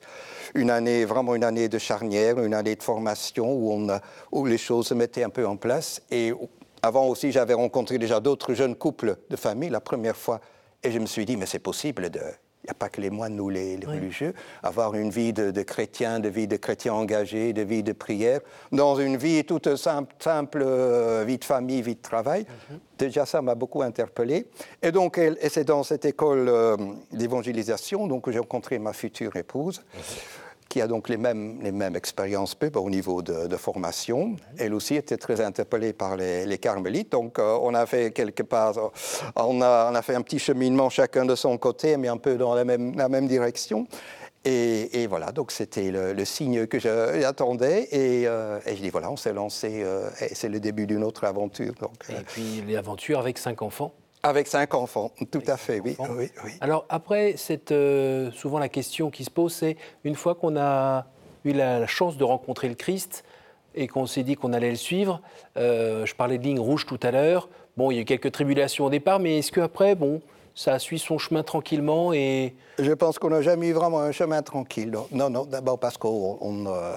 Une 0.55 0.69
année, 0.69 1.05
vraiment 1.05 1.35
une 1.35 1.43
année 1.43 1.69
de 1.69 1.77
charnière, 1.77 2.39
une 2.39 2.53
année 2.53 2.75
de 2.75 2.83
formation 2.83 3.51
où, 3.51 3.71
on 3.71 3.87
où 4.31 4.45
les 4.45 4.57
choses 4.57 4.87
se 4.87 4.93
mettaient 4.93 5.23
un 5.23 5.29
peu 5.29 5.45
en 5.45 5.57
place. 5.57 6.01
Et 6.11 6.33
avant 6.81 7.07
aussi, 7.07 7.31
j'avais 7.31 7.53
rencontré 7.53 7.97
déjà 7.97 8.19
d'autres 8.19 8.53
jeunes 8.53 8.75
couples 8.75 9.17
de 9.29 9.35
famille 9.35 9.69
la 9.69 9.81
première 9.81 10.15
fois. 10.15 10.39
Et 10.83 10.91
je 10.91 10.99
me 10.99 11.05
suis 11.05 11.25
dit, 11.25 11.35
mais 11.35 11.45
c'est 11.45 11.59
possible 11.59 12.09
de 12.09 12.21
il 12.63 12.67
n'y 12.67 12.71
a 12.71 12.73
pas 12.73 12.89
que 12.89 12.99
les 12.99 13.09
moines 13.09 13.39
ou 13.39 13.49
les, 13.49 13.79
religieux, 13.85 14.33
avoir 14.63 14.93
une 14.93 15.09
vie 15.09 15.31
de, 15.31 15.61
chrétien, 15.63 16.19
de 16.19 16.27
vie 16.27 16.47
de 16.47 16.57
chrétien 16.57 16.93
engagé, 16.93 17.53
de 17.53 17.61
vie 17.61 17.83
de 17.83 17.93
prière, 17.93 18.41
dans 18.73 18.99
une 18.99 19.15
vie 19.15 19.45
toute 19.45 19.75
simple, 19.77 20.13
simple 20.19 20.61
euh, 20.65 21.23
vie 21.25 21.37
de 21.37 21.45
famille, 21.45 21.81
vie 21.81 21.95
de 21.95 22.01
travail. 22.01 22.45
Mhm. 22.69 22.79
Déjà, 22.97 23.25
ça 23.25 23.41
m'a 23.41 23.55
beaucoup 23.55 23.81
interpellé. 23.81 24.47
Et 24.81 24.91
donc, 24.91 25.19
c'est 25.49 25.63
dans 25.63 25.83
cette 25.83 26.03
école 26.03 26.49
euh, 26.49 26.75
d'évangélisation 27.13 28.07
donc, 28.07 28.25
que 28.25 28.31
j'ai 28.31 28.39
rencontré 28.39 28.77
ma 28.77 28.91
future 28.91 29.37
épouse. 29.37 29.81
Qui 30.69 30.81
a 30.81 30.87
donc 30.87 31.09
les 31.09 31.17
mêmes, 31.17 31.59
les 31.63 31.71
mêmes 31.71 31.95
expériences 31.95 32.55
au 32.75 32.89
niveau 32.89 33.21
de, 33.23 33.57
formation. 33.57 34.35
Elle 34.57 34.73
aussi 34.73 34.95
était 34.95 35.17
très 35.17 35.41
interpellée 35.41 35.91
par 35.91 36.15
les, 36.15 36.45
les 36.45 36.57
carmélites. 36.59 37.11
Donc, 37.11 37.39
euh, 37.39 37.57
on 37.61 37.73
a 37.73 37.85
fait 37.85 38.11
quelque 38.11 38.43
part, 38.43 38.77
euh, 38.77 38.89
on 39.35 39.61
a, 39.61 39.89
on 39.91 39.95
a, 39.95 40.01
fait 40.01 40.15
un 40.15 40.21
petit 40.21 40.39
cheminement 40.39 40.89
chacun 40.89 41.25
de 41.25 41.35
son 41.35 41.57
côté, 41.57 41.97
mais 41.97 42.07
un 42.07 42.17
peu 42.17 42.37
dans 42.37 42.53
la 42.53 42.63
même, 42.63 42.95
la 42.95 43.09
même 43.09 43.27
direction. 43.27 43.87
Et, 44.45 45.01
et, 45.01 45.07
voilà, 45.07 45.31
donc 45.33 45.51
c'était 45.51 45.91
le, 45.91 46.23
signe 46.23 46.67
que 46.67 46.79
j'attendais. 46.79 47.89
Et, 47.91 48.27
euh, 48.27 48.59
et, 48.65 48.75
je 48.75 48.81
dis 48.81 48.89
voilà, 48.89 49.11
on 49.11 49.17
s'est 49.17 49.33
lancé, 49.33 49.83
et 50.21 50.35
c'est 50.35 50.49
le 50.49 50.59
début 50.59 50.85
d'une 50.85 51.03
autre 51.03 51.25
aventure. 51.25 51.73
Donc, 51.81 52.05
et 52.09 52.23
puis 52.23 52.63
l'aventure 52.67 53.19
avec 53.19 53.37
cinq 53.37 53.61
enfants 53.63 53.91
avec 54.23 54.47
cinq 54.47 54.73
enfants, 54.73 55.11
tout 55.31 55.43
à 55.47 55.57
fait, 55.57 55.79
oui, 55.79 55.95
oui, 55.99 56.29
oui, 56.43 56.51
Alors 56.61 56.85
après, 56.89 57.35
cette, 57.37 57.71
euh, 57.71 58.31
souvent 58.31 58.59
la 58.59 58.69
question 58.69 59.09
qui 59.09 59.23
se 59.23 59.29
pose, 59.29 59.53
c'est 59.53 59.77
une 60.03 60.15
fois 60.15 60.35
qu'on 60.35 60.57
a 60.57 61.05
eu 61.45 61.53
la 61.53 61.87
chance 61.87 62.17
de 62.17 62.23
rencontrer 62.23 62.67
le 62.67 62.75
Christ 62.75 63.23
et 63.75 63.87
qu'on 63.87 64.05
s'est 64.05 64.23
dit 64.23 64.35
qu'on 64.35 64.51
allait 64.51 64.71
le 64.71 64.75
suivre, 64.75 65.21
euh, 65.57 66.05
je 66.05 66.15
parlais 66.15 66.37
de 66.37 66.43
ligne 66.43 66.59
rouge 66.59 66.85
tout 66.85 66.99
à 67.01 67.11
l'heure, 67.11 67.47
bon, 67.77 67.91
il 67.91 67.95
y 67.95 67.97
a 67.99 68.01
eu 68.01 68.05
quelques 68.05 68.31
tribulations 68.31 68.85
au 68.85 68.89
départ, 68.89 69.19
mais 69.19 69.39
est-ce 69.39 69.51
qu'après, 69.51 69.95
bon, 69.95 70.21
ça 70.53 70.73
a 70.73 70.79
suivi 70.79 71.01
son 71.01 71.17
chemin 71.17 71.43
tranquillement 71.43 72.11
et... 72.11 72.55
Je 72.77 72.91
pense 72.91 73.19
qu'on 73.19 73.29
n'a 73.29 73.41
jamais 73.41 73.69
eu 73.69 73.73
vraiment 73.73 74.01
un 74.01 74.11
chemin 74.11 74.41
tranquille. 74.41 74.91
Non, 75.11 75.29
non, 75.29 75.45
d'abord 75.45 75.79
parce 75.79 75.97
qu'on 75.97 76.37
on, 76.41 76.65
euh, 76.65 76.93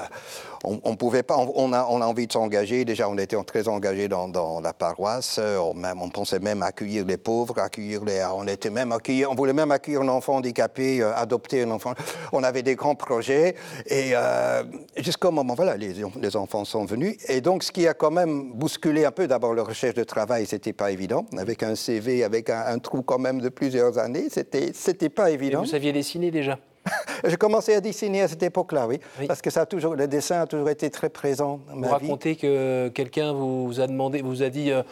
on, 0.65 0.97
pouvait 0.97 1.23
pas, 1.23 1.37
on 1.37 1.73
a, 1.73 1.87
on 1.91 2.01
a 2.01 2.07
envie 2.07 2.27
de 2.27 2.33
s'engager. 2.33 2.85
Déjà, 2.85 3.09
on 3.09 3.19
était 3.19 3.37
très 3.45 3.69
engagés 3.69 4.09
dans, 4.09 4.29
dans 4.29 4.61
la 4.61 4.73
paroisse. 4.73 5.39
On, 5.39 5.75
même, 5.75 6.01
on 6.01 6.09
pensait 6.09 6.39
même 6.39 6.63
accueillir 6.63 7.05
les 7.05 7.17
pauvres, 7.17 7.59
accueillir 7.59 8.05
les, 8.05 8.25
on 8.35 8.47
était 8.47 8.71
même 8.71 8.93
accueillir, 8.93 9.31
on 9.31 9.35
voulait 9.35 9.53
même 9.53 9.73
accueillir 9.73 10.03
un 10.03 10.09
enfant 10.09 10.37
handicapé, 10.37 11.03
euh, 11.03 11.15
adopter 11.15 11.63
un 11.63 11.71
enfant. 11.71 11.95
On 12.33 12.43
avait 12.43 12.63
des 12.63 12.75
grands 12.75 12.95
projets 12.95 13.57
et 13.87 14.11
euh, 14.15 14.63
jusqu'au 14.99 15.31
moment, 15.31 15.55
voilà, 15.55 15.77
les, 15.77 15.95
les, 16.21 16.37
enfants 16.37 16.65
sont 16.65 16.85
venus. 16.85 17.17
Et 17.29 17.41
donc, 17.41 17.63
ce 17.63 17.73
qui 17.73 17.87
a 17.89 17.95
quand 17.95 18.11
même 18.11 18.53
bousculé 18.53 19.05
un 19.05 19.11
peu, 19.11 19.27
d'abord, 19.27 19.55
la 19.55 19.65
recherche 19.65 19.95
de 19.95 20.05
travail, 20.05 20.47
c'était 20.47 20.73
pas 20.73 20.91
évident. 20.91 21.27
Avec 21.37 21.63
un 21.63 21.75
CV, 21.75 22.25
avec 22.25 22.51
un, 22.51 22.65
un 22.67 22.79
trou 22.79 23.03
quand 23.03 23.19
même 23.19 23.41
de 23.41 23.49
plusieurs 23.49 23.99
années. 23.99 24.29
C'était, 24.31 24.71
c'était 24.75 25.09
pas 25.09 25.31
évident. 25.31 25.61
vous 25.61 25.67
saviez 25.67 25.93
dessiner 25.93 26.31
déjà? 26.31 26.59
J'ai 27.25 27.37
commencé 27.37 27.75
à 27.75 27.81
dessiner 27.81 28.23
à 28.23 28.29
cette 28.29 28.43
époque-là, 28.43 28.87
oui, 28.89 29.01
parce 29.29 29.41
que 29.41 29.51
ça 29.51 29.63
a 29.63 29.67
toujours, 29.67 29.95
le 29.95 30.09
dessin 30.09 30.43
a 30.43 30.47
toujours 30.47 30.69
été 30.69 30.91
très 30.91 31.09
présent 31.09 31.61
dans 31.69 31.77
ma 31.77 31.87
vous 31.87 31.93
racontez 31.93 32.37
que 32.37 32.89
quelqu'un 32.89 33.33
vous 33.33 33.81
a 33.81 33.87
demandé, 33.87 34.23
vous 34.23 34.43
a 34.43 34.49
dit, 34.49 34.73
euh, 34.73 34.83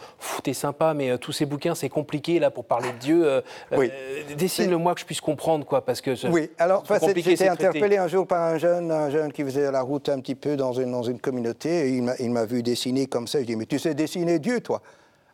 t'es 0.43 0.53
sympa, 0.53 0.93
mais 0.93 1.11
euh, 1.11 1.17
tous 1.17 1.33
ces 1.33 1.45
bouquins, 1.45 1.75
c'est 1.75 1.89
compliqué 1.89 2.39
là 2.39 2.49
pour 2.49 2.65
parler 2.65 2.91
de 2.93 2.97
Dieu. 2.97 3.25
Euh, 3.25 3.41
oui. 3.73 3.91
Dessine-le-moi 4.37 4.93
que 4.93 5.01
je 5.01 5.05
puisse 5.05 5.21
comprendre, 5.21 5.65
quoi, 5.65 5.83
parce 5.83 6.01
que. 6.01 6.11
Oui, 6.27 6.49
alors 6.57 6.83
j'étais 7.13 7.47
interpellé 7.47 7.97
un 7.97 8.07
jour 8.07 8.25
par 8.25 8.41
un 8.43 8.57
jeune, 8.57 8.91
un 8.91 9.09
jeune 9.09 9.33
qui 9.33 9.43
faisait 9.43 9.69
la 9.71 9.81
route 9.81 10.07
un 10.09 10.19
petit 10.19 10.35
peu 10.35 10.55
dans 10.55 10.73
une, 10.73 10.91
dans 10.91 11.03
une 11.03 11.19
communauté, 11.19 11.89
et 11.89 12.01
il 12.19 12.31
m'a 12.31 12.45
vu 12.45 12.63
dessiner 12.63 13.07
comme 13.07 13.27
ça. 13.27 13.39
Je 13.39 13.45
dis, 13.45 13.55
mais 13.55 13.65
tu 13.65 13.79
sais 13.79 13.93
dessiner 13.93 14.39
Dieu, 14.39 14.61
toi? 14.61 14.81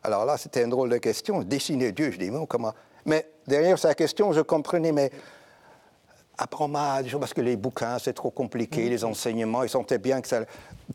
Alors 0.02 0.24
là, 0.24 0.36
c'était 0.36 0.62
une 0.62 0.70
drôle 0.70 0.90
de 0.90 0.98
question, 0.98 1.42
dessiner 1.42 1.92
Dieu? 1.92 2.10
Je 2.10 2.18
dis, 2.18 2.30
mais 2.30 2.44
comment? 2.48 2.72
Mais 3.04 3.26
derrière 3.46 3.78
sa 3.78 3.94
question, 3.94 4.32
je 4.32 4.40
comprenais, 4.40 4.92
mais 4.92 5.10
apprends-moi 6.38 7.00
parce 7.18 7.34
que 7.34 7.40
les 7.40 7.56
bouquins, 7.56 7.98
c'est 7.98 8.12
trop 8.12 8.30
compliqué, 8.30 8.86
mm. 8.86 8.90
les 8.90 9.04
enseignements, 9.04 9.62
ils 9.64 9.68
sentaient 9.68 9.98
bien 9.98 10.20
que 10.20 10.28
ça. 10.28 10.40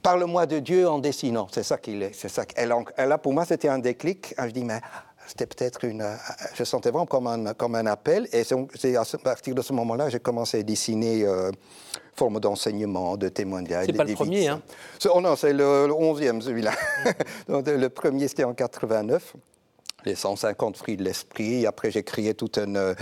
Parle-moi 0.02 0.46
de 0.46 0.60
Dieu 0.60 0.88
en 0.88 1.00
dessinant, 1.00 1.48
c'est 1.52 1.64
ça 1.64 1.78
qu'il 1.78 2.02
est. 2.02 2.14
C'est 2.14 2.30
ça. 2.30 2.44
Elle, 2.56 2.74
là, 2.98 3.18
pour 3.18 3.34
moi, 3.34 3.46
c'était 3.46 3.68
un 3.68 3.80
déclic. 3.80 4.34
Je 4.40 4.52
dis, 4.52 4.64
mais 4.64 4.80
c'était 5.28 5.46
peut-être 5.46 5.84
une. 5.86 6.06
Je 6.56 6.64
sentais 6.64 6.90
vraiment 6.90 7.06
comme 7.06 7.28
un, 7.28 7.54
comme 7.54 7.76
un 7.76 7.86
appel. 7.86 8.28
Et 8.32 8.44
c'est 8.44 8.96
à 8.96 9.04
partir 9.24 9.54
de 9.54 9.62
ce 9.62 9.74
moment-là, 9.74 10.10
j'ai 10.10 10.20
commencé 10.20 10.60
à 10.60 10.64
dessiner 10.64 11.26
euh, 11.26 11.52
forme 12.16 12.40
d'enseignement, 12.40 13.18
de 13.18 13.30
témoignage. 13.30 13.86
C'est 13.86 13.94
pas 13.94 14.04
le 14.04 14.14
premier, 14.14 14.48
hein 14.48 14.62
Oh 15.12 15.22
non, 15.22 15.36
c'est 15.36 15.54
le, 15.54 15.88
le 15.88 15.94
11e, 15.94 16.42
celui-là. 16.42 16.72
le 17.48 17.88
premier, 17.90 18.28
c'était 18.28 18.46
en 18.46 18.54
89 18.54 19.36
les 20.06 20.16
150 20.16 20.78
fruits 20.78 20.98
de 20.98 21.04
l'esprit. 21.04 21.66
Après, 21.66 21.92
j'ai 21.92 22.04
créé 22.04 22.34
tout 22.34 22.52
un, 22.58 22.94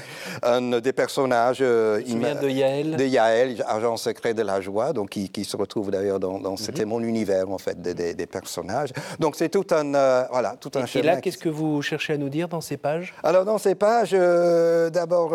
un 0.44 0.80
des 0.80 0.94
personnages. 0.94 1.60
Euh, 1.62 2.02
de 2.02 2.50
Yaël 2.50 2.96
De 2.96 3.06
Yaël, 3.06 3.64
agent 3.68 3.98
secret 3.98 4.34
de 4.34 4.42
la 4.42 4.62
joie, 4.62 4.94
donc 4.94 5.10
qui, 5.10 5.30
qui 5.30 5.46
se 5.46 5.58
retrouve 5.58 5.92
d'ailleurs 5.92 6.20
dans, 6.20 6.40
dans 6.40 6.58
c'était 6.58 6.84
mhm. 6.84 6.90
mon 6.90 7.00
univers 7.02 7.50
en 7.50 7.58
fait 7.58 7.82
des, 7.82 8.14
des, 8.14 8.26
personnages. 8.26 8.92
Donc 9.20 9.36
c'est 9.36 9.50
tout 9.50 9.66
un 9.72 9.94
euh, 9.94 10.24
voilà 10.32 10.56
tout 10.60 10.72
un. 10.76 10.86
Et, 10.86 10.98
et 11.00 11.02
là, 11.02 11.20
qu'est-ce 11.22 11.38
que 11.38 11.50
vous 11.50 11.82
cherchez 11.82 12.14
à 12.14 12.18
nous 12.18 12.30
dire 12.30 12.48
dans 12.48 12.62
ces 12.62 12.78
pages? 12.78 13.14
Alors 13.24 13.46
dans 13.46 13.58
ces 13.58 13.76
pages, 13.76 14.12
euh, 14.14 14.90
d'abord, 14.90 15.34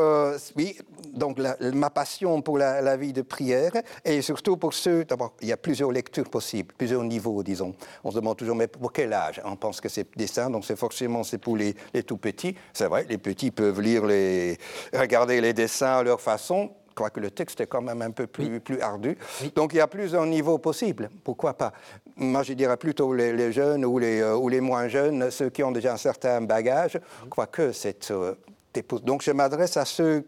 oui, 0.56 0.76
donc 1.14 1.38
ma 1.61 1.90
passion 1.90 2.42
pour 2.42 2.58
la, 2.58 2.80
la, 2.80 2.96
vie 2.96 3.12
de 3.12 3.23
prière 3.23 3.73
et 4.04 4.23
surtout 4.23 4.56
pour 4.56 4.75
ceux. 4.75 5.04
D'abord, 5.04 5.35
il 5.42 5.49
y 5.49 5.52
a 5.52 5.56
plusieurs 5.56 5.90
lectures 5.90 6.28
possibles, 6.28 6.75
plusieurs 6.76 7.02
niveaux, 7.02 7.42
disons. 7.42 7.75
On 8.04 8.11
se 8.11 8.16
demande 8.16 8.37
toujours, 8.37 8.56
mais 8.56 8.66
pour 8.66 8.92
quel 8.92 9.12
âge? 9.12 9.40
On 9.44 9.56
pense 9.56 9.80
que 9.80 9.88
c'est 9.88 10.06
dessin, 10.16 10.50
donc 10.50 10.64
c'est 10.64 10.76
forcément 10.76 11.23
c'est 11.25 11.38
pour 11.38 11.56
les, 11.57 11.75
tout 12.03 12.17
petits. 12.17 12.55
C'est 12.73 12.87
vrai, 12.87 13.07
les 13.09 13.19
petits 13.19 13.51
peuvent 13.51 13.81
lire 13.81 14.07
les, 14.07 14.59
regarder 14.93 15.41
les 15.41 15.53
dessins 15.53 15.99
à 15.99 16.03
leur 16.03 16.21
façon. 16.21 16.71
Je 16.89 16.95
crois 16.95 17.11
que 17.11 17.21
le 17.21 17.31
texte 17.31 17.61
est 17.61 17.67
quand 17.67 17.83
même 17.83 18.01
un 18.01 18.11
peu 18.11 18.27
plus, 18.27 18.61
plus 18.61 18.81
ardu. 18.81 19.19
Donc 19.55 19.75
il 19.75 19.77
y 19.77 19.81
a 19.81 19.87
plusieurs 19.87 20.25
niveaux 20.25 20.59
possibles. 20.59 21.11
Pourquoi 21.25 21.55
pas? 21.55 21.73
Moi, 22.17 22.43
je 22.43 22.55
dirais 22.55 22.79
plutôt 22.79 23.13
les, 23.13 23.53
jeunes 23.53 23.85
ou 23.85 23.99
les, 23.99 24.21
euh, 24.21 24.37
ou 24.37 24.49
les 24.49 24.63
moins 24.63 24.89
jeunes, 24.89 25.31
ceux 25.31 25.51
qui 25.51 25.63
ont 25.63 25.73
déjà 25.73 25.93
un 25.93 25.99
certain 25.99 26.41
bagage, 26.41 26.99
quoique 27.29 27.73
c'est. 27.73 28.11
Euh, 28.11 28.35
donc 29.03 29.23
je 29.23 29.31
m'adresse 29.31 29.77
à 29.77 29.85
ceux 29.85 30.27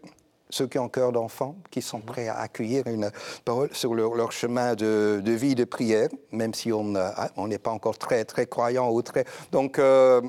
ceux 0.49 0.67
qui 0.67 0.79
ont 0.79 0.89
cœur 0.89 1.11
d'enfant, 1.11 1.55
qui 1.69 1.81
sont 1.81 1.99
prêts 1.99 2.27
à 2.27 2.39
accueillir 2.39 2.87
une 2.87 3.11
parole 3.45 3.69
sur 3.71 3.93
leur, 3.93 4.31
chemin 4.31 4.73
de, 4.73 5.21
vie 5.25 5.55
de 5.55 5.63
prière, 5.63 6.09
même 6.31 6.53
si 6.53 6.71
on 6.71 6.95
ah, 6.95 7.29
n'est 7.37 7.59
pas 7.59 7.71
encore 7.71 7.97
très, 7.97 8.25
très 8.25 8.47
croyant 8.47 8.89
ou 8.91 9.01
très. 9.01 9.25
Donc, 9.51 9.77
euh, 9.77 10.21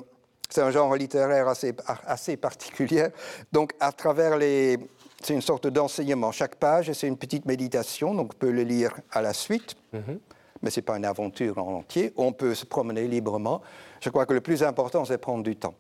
c'est 0.51 0.63
un 0.63 0.71
genre 0.71 0.95
littéraire 0.95 1.49
assez, 1.49 1.75
assez 2.07 2.37
particulier. 2.37 3.07
Donc, 3.53 3.73
à 3.81 3.93
travers 3.93 4.37
les. 4.37 4.79
C'est 5.23 5.35
une 5.35 5.43
sorte 5.43 5.67
d'enseignement. 5.67 6.33
Chaque 6.33 6.57
page, 6.57 6.93
c'est 6.93 7.07
une 7.07 7.19
petite 7.19 7.45
méditation, 7.45 8.15
donc 8.15 8.33
on 8.35 8.39
peut 8.39 8.51
le 8.51 8.63
lire 8.63 8.95
à 9.13 9.21
la 9.21 9.33
suite. 9.33 9.77
Mhm. 9.93 10.19
Mais 10.63 10.71
ce 10.71 10.81
n'est 10.81 10.85
pas 10.85 10.97
une 10.97 11.05
aventure 11.05 11.59
en 11.59 11.79
entier. 11.79 12.13
On 12.17 12.33
peut 12.33 12.55
se 12.55 12.67
promener 12.67 13.07
librement. 13.07 13.63
Je 14.01 14.11
crois 14.11 14.27
que 14.27 14.35
le 14.35 14.41
plus 14.41 14.63
important, 14.63 15.05
c'est 15.05 15.19
prendre 15.19 15.43
du 15.43 15.57
temps. 15.57 15.75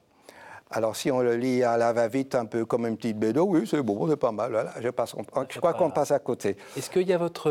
Alors, 0.70 0.94
si 0.94 1.10
on 1.10 1.20
le 1.20 1.36
lit 1.36 1.64
à 1.64 1.76
la 1.76 1.92
va-vite, 1.92 2.34
un 2.34 2.46
peu 2.46 2.64
comme 2.64 2.86
une 2.86 2.96
petite 2.96 3.18
bédo, 3.18 3.44
oui, 3.44 3.66
c'est 3.66 3.82
bon, 3.82 4.08
c'est 4.08 4.16
pas 4.16 4.30
mal. 4.30 4.52
Voilà, 4.52 4.72
je, 4.80 4.88
passe, 4.88 5.16
je 5.48 5.58
crois 5.58 5.74
qu'on 5.74 5.90
passe 5.90 6.12
à 6.12 6.18
côté. 6.20 6.56
Est-ce 6.76 6.88
qu'il 6.90 7.08
y 7.08 7.12
a 7.12 7.18
votre, 7.18 7.50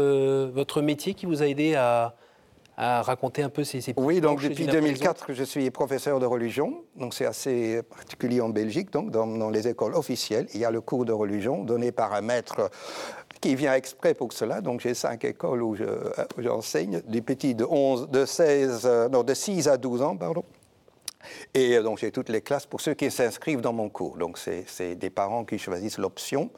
votre 0.54 0.82
métier 0.82 1.14
qui 1.14 1.26
vous 1.26 1.42
a 1.44 1.48
aidé 1.48 1.76
à, 1.76 2.16
à 2.82 3.02
raconter 3.02 3.44
un 3.44 3.50
peu 3.50 3.66
ces, 3.66 3.82
ces 3.82 3.94
Oui, 3.98 4.22
donc 4.22 4.42
depuis 4.42 4.66
2004, 4.66 5.34
je 5.34 5.44
suis 5.44 5.70
professeur 5.70 6.22
de 6.22 6.26
religion. 6.26 6.86
Donc 6.96 7.14
c'est 7.14 7.26
assez 7.26 7.84
particulier 7.84 8.40
en 8.40 8.48
Belgique. 8.48 8.90
Donc 8.90 9.12
dans, 9.12 9.50
les 9.50 9.68
écoles 9.68 9.96
officielles, 9.96 10.48
il 10.54 10.62
y 10.62 10.66
a 10.66 10.72
le 10.72 10.80
cours 10.80 11.04
de 11.04 11.12
religion 11.12 11.66
donné 11.66 11.92
par 11.92 12.14
un 12.14 12.22
maître 12.22 12.72
qui 13.42 13.56
vient 13.56 13.74
exprès 13.74 14.14
pour 14.14 14.32
cela. 14.32 14.62
Donc 14.62 14.80
j'ai 14.80 14.94
cinq 14.94 15.26
écoles 15.26 15.62
où 15.62 15.76
j'enseigne, 16.38 17.02
des 17.06 17.22
petits 17.22 17.54
de 17.54 17.66
11, 17.66 18.10
de 18.10 18.26
16, 18.26 18.82
euh, 18.86 19.10
non, 19.10 19.24
de 19.24 19.34
6 19.34 19.68
à 19.68 19.76
12 19.76 20.02
ans, 20.02 20.16
pardon. 20.16 20.46
Et 21.54 21.76
euh, 21.76 21.84
donc 21.84 21.98
j'ai 21.98 22.12
toutes 22.12 22.30
les 22.30 22.42
classes 22.42 22.66
pour 22.66 22.80
ceux 22.80 22.94
qui 22.94 23.12
s'inscrivent 23.12 23.62
dans 23.62 23.74
mon 23.74 23.90
cours. 23.90 24.16
Donc 24.16 24.38
c'est 24.38 24.96
des 24.96 25.10
parents 25.10 25.44
qui 25.44 25.60
choisissent 25.60 25.98
l'option 25.98 26.50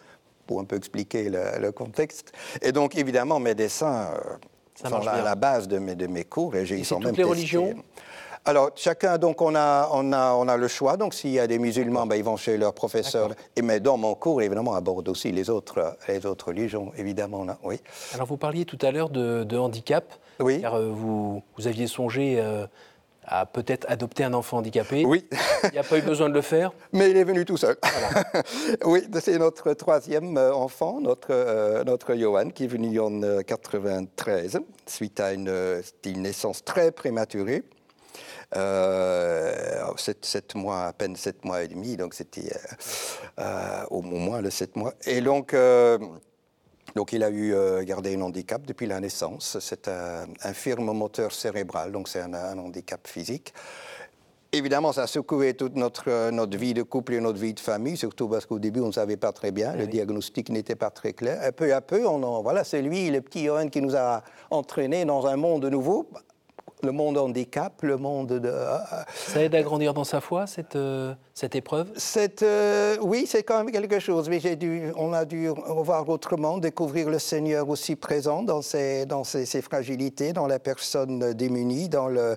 pour 0.45 0.59
un 0.59 0.65
peu 0.65 0.75
expliquer 0.75 1.31
le, 1.31 1.71
contexte. 1.71 2.31
Et 2.61 2.71
donc 2.71 2.95
évidemment 2.95 3.39
mes 3.39 3.55
dessins 3.55 4.11
euh, 4.13 4.35
ça 4.81 4.89
sont 4.89 4.99
la, 4.99 5.21
la, 5.21 5.35
base 5.35 5.67
de 5.67 5.79
mes, 5.79 5.95
de 5.95 6.07
mes 6.07 6.23
cours 6.23 6.55
et, 6.55 6.63
ils 6.63 6.85
sont 6.85 6.99
toutes 6.99 7.17
les 7.17 7.23
religions 7.23 7.75
alors, 8.43 8.71
chacun, 8.75 9.19
donc, 9.19 9.39
on 9.41 9.53
a, 9.53 9.87
on 9.93 10.11
a, 10.11 10.33
on 10.33 10.47
a 10.47 10.57
le 10.57 10.67
choix. 10.67 10.97
Donc, 10.97 11.13
s'il 11.13 11.29
y 11.29 11.39
a 11.39 11.45
des 11.45 11.59
musulmans, 11.59 12.07
ben, 12.07 12.15
ils 12.15 12.23
vont 12.23 12.37
chez 12.37 12.57
leur 12.57 12.73
professeur. 12.73 13.29
Et, 13.55 13.61
mais 13.61 13.79
dans 13.79 13.97
mon 13.97 14.15
cours, 14.15 14.41
évidemment, 14.41 14.73
aborde 14.73 15.07
aussi 15.09 15.31
les 15.31 15.51
autres, 15.51 15.95
les 16.07 16.25
autres 16.25 16.47
religions, 16.47 16.91
évidemment. 16.97 17.45
oui. 17.63 17.79
Alors, 18.15 18.25
vous 18.25 18.37
parliez 18.37 18.65
tout 18.65 18.79
à 18.81 18.91
l'heure 18.91 19.09
de, 19.09 19.57
handicap. 19.57 20.05
Oui. 20.39 20.61
Car 20.61 20.73
euh, 20.73 20.89
vous, 20.91 21.43
vous 21.55 21.67
aviez 21.67 21.85
songé 21.85 22.37
euh, 22.39 22.65
à 23.23 23.45
peut-être 23.45 23.85
adopter 23.89 24.23
un 24.23 24.33
enfant 24.33 24.57
handicapé. 24.57 25.05
Oui. 25.05 25.27
Il 25.65 25.71
n'y 25.71 25.77
a 25.77 25.83
pas 25.83 25.97
eu 25.97 26.01
besoin 26.01 26.29
de 26.29 26.33
le 26.33 26.41
faire 26.41 26.71
Mais 26.93 27.11
il 27.11 27.17
est 27.17 27.23
venu 27.23 27.45
tout 27.45 27.57
seul. 27.57 27.77
oui, 28.85 29.07
c'est 29.19 29.37
notre 29.37 29.73
troisième 29.73 30.37
euh, 30.37 30.53
enfant, 30.53 30.99
notre, 31.01 31.29
euh, 31.31 31.83
notre 31.83 32.15
Johan, 32.15 32.49
qui 32.49 32.65
est 32.65 32.67
venu 32.67 32.99
en 32.99 33.09
1993, 33.09 34.55
euh, 34.55 34.59
suite 34.85 35.19
à 35.19 35.33
une, 35.33 35.81
une, 36.05 36.21
naissance 36.21 36.63
très 36.63 36.91
prématurée. 36.91 37.63
Euh, 38.55 39.81
sept, 39.97 40.55
mois, 40.55 40.87
à 40.87 40.93
peine 40.93 41.15
sept 41.15 41.45
mois 41.45 41.63
et 41.63 41.69
demi, 41.69 41.95
donc 41.95 42.13
c'était 42.13 42.51
au 43.89 44.01
moins 44.01 44.41
le 44.41 44.49
sept 44.49 44.75
mois. 44.75 44.93
Et 45.05 45.21
donc, 45.21 45.55
donc 46.95 47.13
il 47.13 47.23
a 47.23 47.29
eu 47.29 47.53
euh, 47.53 47.83
gardé 47.83 48.15
un 48.15 48.21
handicap 48.21 48.61
depuis 48.65 48.87
la 48.87 48.99
naissance. 48.99 49.57
C'est 49.59 49.87
un, 49.87 50.53
firme 50.53 50.91
moteur 50.91 51.31
cérébral, 51.31 51.91
donc 51.91 52.07
c'est 52.07 52.21
un, 52.21 52.57
handicap 52.57 53.07
physique. 53.07 53.53
Évidemment, 54.53 54.91
ça 54.91 55.03
a 55.03 55.07
secoué 55.07 55.53
toute 55.53 55.77
notre, 55.77 56.09
euh, 56.09 56.29
notre 56.29 56.57
vie 56.57 56.73
de 56.73 56.83
couple 56.83 57.13
et 57.13 57.21
notre 57.21 57.39
vie 57.39 57.53
de 57.53 57.59
famille, 57.59 57.95
surtout 57.95 58.27
parce 58.27 58.45
qu'au 58.45 58.59
début, 58.59 58.81
on 58.81 58.87
ne 58.87 58.91
savait 58.91 59.15
pas 59.15 59.31
très 59.31 59.51
bien, 59.51 59.73
le 59.75 59.87
diagnostic 59.87 60.49
n'était 60.49 60.75
pas 60.75 60.89
très 60.89 61.13
clair. 61.13 61.41
Et 61.47 61.53
peu 61.53 61.73
à 61.73 61.79
peu, 61.79 62.05
on 62.05 62.41
voilà, 62.41 62.65
c'est 62.65 62.81
lui, 62.81 63.09
le 63.09 63.21
petit 63.21 63.45
Johan, 63.45 63.69
qui 63.69 63.81
nous 63.81 63.95
a 63.95 64.23
entraînés 64.49 65.05
dans 65.05 65.25
un 65.25 65.37
monde 65.37 65.65
nouveau 65.65 66.09
le 66.83 66.91
monde 66.91 67.17
handicap, 67.17 67.81
le 67.81 67.97
monde 67.97 68.27
de... 68.27 68.49
Euh, 68.49 68.77
Ça 69.27 69.43
aide 69.43 69.55
à 69.55 69.61
grandir 69.61 69.93
dans 69.93 70.03
sa 70.03 70.21
foi, 70.21 70.47
cette, 70.47 70.75
euh, 70.75 71.13
cette 71.33 71.55
épreuve? 71.55 71.91
Cette, 71.95 72.43
euh, 72.43 72.97
Oui, 73.01 73.25
c'est 73.27 73.43
quand 73.43 73.57
même 73.63 73.71
quelque 73.71 73.99
chose. 73.99 74.29
Mais 74.29 74.39
dû, 74.55 74.91
on 74.95 75.13
a 75.13 75.25
dû 75.25 75.47
voir 75.47 76.07
autrement, 76.09 76.57
découvrir 76.57 77.09
le 77.09 77.19
Seigneur 77.19 77.69
aussi 77.69 77.95
présent 77.95 78.43
dans 78.43 78.61
ses, 78.61 79.05
dans 79.05 79.23
ses, 79.23 79.45
fragilités, 79.61 80.33
dans 80.33 80.47
la 80.47 80.59
personne 80.59 81.33
démunie, 81.33 81.89
dans 81.89 82.07
le, 82.07 82.35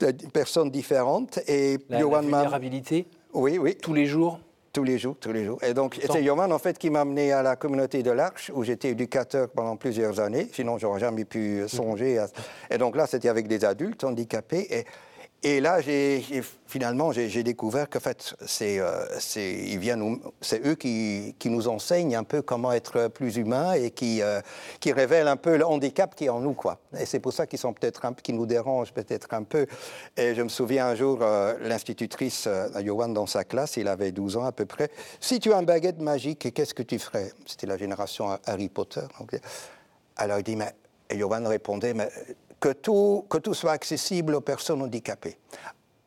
les 0.00 0.12
personnes 0.12 0.70
différentes. 0.70 1.38
Et 1.48 1.78
la, 1.88 2.00
la 2.00 2.20
vulnérabilité? 2.20 3.06
Oui, 3.32 3.58
oui. 3.58 3.76
Tous 3.80 3.94
les 3.94 4.06
jours? 4.06 4.40
Tous 4.72 4.84
les 4.84 4.98
jours, 4.98 5.16
tous 5.20 5.32
les 5.32 5.44
jours. 5.44 5.58
Et 5.62 5.74
donc, 5.74 5.98
c'est 6.10 6.22
Yoman, 6.22 6.52
en 6.52 6.58
fait, 6.58 6.78
qui 6.78 6.90
m'a 6.90 7.00
amené 7.00 7.32
à 7.32 7.42
la 7.42 7.56
communauté 7.56 8.02
de 8.02 8.10
l'Arche, 8.10 8.50
où 8.54 8.62
j'étais 8.62 8.90
éducateur 8.90 9.48
pendant 9.48 9.76
plusieurs 9.76 10.20
années. 10.20 10.48
Sinon, 10.52 10.78
j'aurais 10.78 11.00
jamais 11.00 11.24
pu 11.24 11.64
songer 11.68 12.18
à... 12.18 12.28
Et 12.70 12.78
donc 12.78 12.96
là, 12.96 13.06
c'était 13.06 13.28
avec 13.28 13.48
des 13.48 13.64
adultes 13.64 14.04
handicapés. 14.04 14.66
Et 14.70 14.84
Et 15.42 15.60
là, 15.60 15.78
finalement, 16.66 17.12
j'ai, 17.12 17.42
découvert 17.42 17.88
qu'en 17.88 18.00
fait, 18.00 18.34
c'est, 18.46 18.78
euh, 18.78 19.06
eux 20.64 20.74
qui, 20.74 21.34
nous 21.46 21.66
enseignent 21.66 22.14
un 22.14 22.24
peu 22.24 22.42
comment 22.42 22.72
être 22.72 23.08
plus 23.08 23.36
humain 23.36 23.72
et 23.72 23.90
qui, 23.90 24.20
euh, 24.20 24.42
révèlent 24.84 25.28
un 25.28 25.38
peu 25.38 25.56
le 25.56 25.64
handicap 25.64 26.14
qui 26.14 26.26
est 26.26 26.28
en 26.28 26.40
nous. 26.40 26.52
Quoi. 26.52 26.78
Et 26.98 27.06
c'est 27.06 27.20
pour 27.20 27.32
ça 27.32 27.46
qu'ils 27.46 27.58
sont 27.58 27.74
nous 28.28 28.46
dérangent 28.46 28.92
peut-être 28.92 29.32
un 29.32 29.44
peu. 29.44 29.66
Et 30.18 30.34
je 30.34 30.42
me 30.42 30.50
souviens 30.50 30.88
un 30.88 30.94
jour, 30.94 31.20
euh, 31.22 31.54
l'institutrice 31.62 32.46
Johan 32.84 33.08
dans 33.08 33.26
sa 33.26 33.44
classe, 33.44 33.78
il 33.78 33.88
avait 33.88 34.12
12 34.12 34.36
ans 34.36 34.44
à 34.44 34.52
peu 34.52 34.66
près. 34.66 34.90
Si 35.20 35.40
tu 35.40 35.54
as 35.54 35.56
un 35.56 35.62
baguette 35.62 36.00
magique, 36.00 36.52
qu'est-ce 36.52 36.74
que 36.74 36.82
tu 36.82 36.98
ferais? 36.98 37.32
C'était 37.46 37.66
la 37.66 37.78
génération 37.78 38.38
Harry 38.44 38.68
Potter. 38.68 39.06
Alors 40.16 40.38
il 40.38 40.44
dit, 40.44 40.56
mais 40.56 40.74
et 41.10 41.18
Johan 41.18 41.46
répondait, 41.48 41.92
mais 41.92 42.08
que 42.60 42.72
tout, 42.72 43.26
que 43.28 43.38
tout 43.38 43.54
soit 43.54 43.72
accessible 43.72 44.34
aux 44.34 44.40
personnes 44.40 44.82
handicapées. 44.82 45.38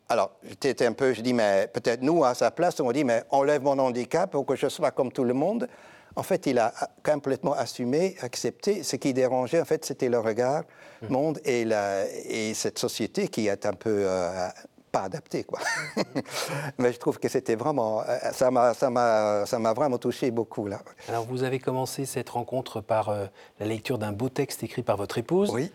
Alors, 0.09 0.31
j'étais 0.43 0.85
un 0.85 0.93
peu, 0.93 1.13
je 1.13 1.21
dis, 1.21 1.33
mais 1.33 1.67
peut-être 1.73 2.01
nous, 2.01 2.23
à 2.23 2.35
sa 2.35 2.51
place, 2.51 2.79
on 2.79 2.91
dit, 2.91 3.03
mais 3.03 3.23
enlève 3.31 3.63
mon 3.63 3.79
handicap 3.79 4.29
pour 4.31 4.45
que 4.45 4.55
je 4.55 4.67
sois 4.67 4.91
comme 4.91 5.11
tout 5.11 5.23
le 5.23 5.33
monde. 5.33 5.67
En 6.15 6.21
fait, 6.21 6.45
il 6.45 6.59
a 6.59 6.71
complètement 7.03 7.53
assumé, 7.53 8.15
accepté. 8.21 8.83
Ce 8.83 8.95
qui 8.95 9.13
dérangeait, 9.13 9.59
en 9.59 9.65
fait, 9.65 9.83
c'était 9.83 10.09
le 10.09 10.19
regard 10.19 10.63
mmh. 11.01 11.07
monde 11.09 11.39
et, 11.43 11.65
la, 11.65 12.05
et, 12.07 12.53
cette 12.53 12.77
société 12.77 13.27
qui 13.27 13.47
est 13.47 13.65
un 13.65 13.73
peu 13.73 14.03
euh, 14.07 14.47
pas 14.91 15.03
adaptée, 15.03 15.43
quoi. 15.43 15.59
Mais 16.77 16.93
je 16.93 16.99
trouve 16.99 17.17
que 17.17 17.27
c'était 17.27 17.55
vraiment, 17.55 18.01
euh, 18.01 18.17
ça 18.31 18.51
m'a, 18.51 18.75
ça 18.75 18.91
m'a, 18.91 19.45
ça 19.47 19.57
m'a 19.57 19.73
vraiment 19.73 19.97
touché 19.97 20.29
beaucoup 20.29 20.67
là. 20.67 20.81
Alors, 21.09 21.25
vous 21.25 21.41
avez 21.41 21.57
commencé 21.57 22.05
cette 22.05 22.29
rencontre 22.29 22.79
par 22.81 23.09
euh, 23.09 23.25
la 23.59 23.65
lecture 23.65 23.97
d'un 23.97 24.11
beau 24.11 24.29
texte 24.29 24.61
écrit 24.61 24.83
par 24.83 24.97
votre 24.97 25.17
épouse. 25.17 25.49
Oui. 25.49 25.71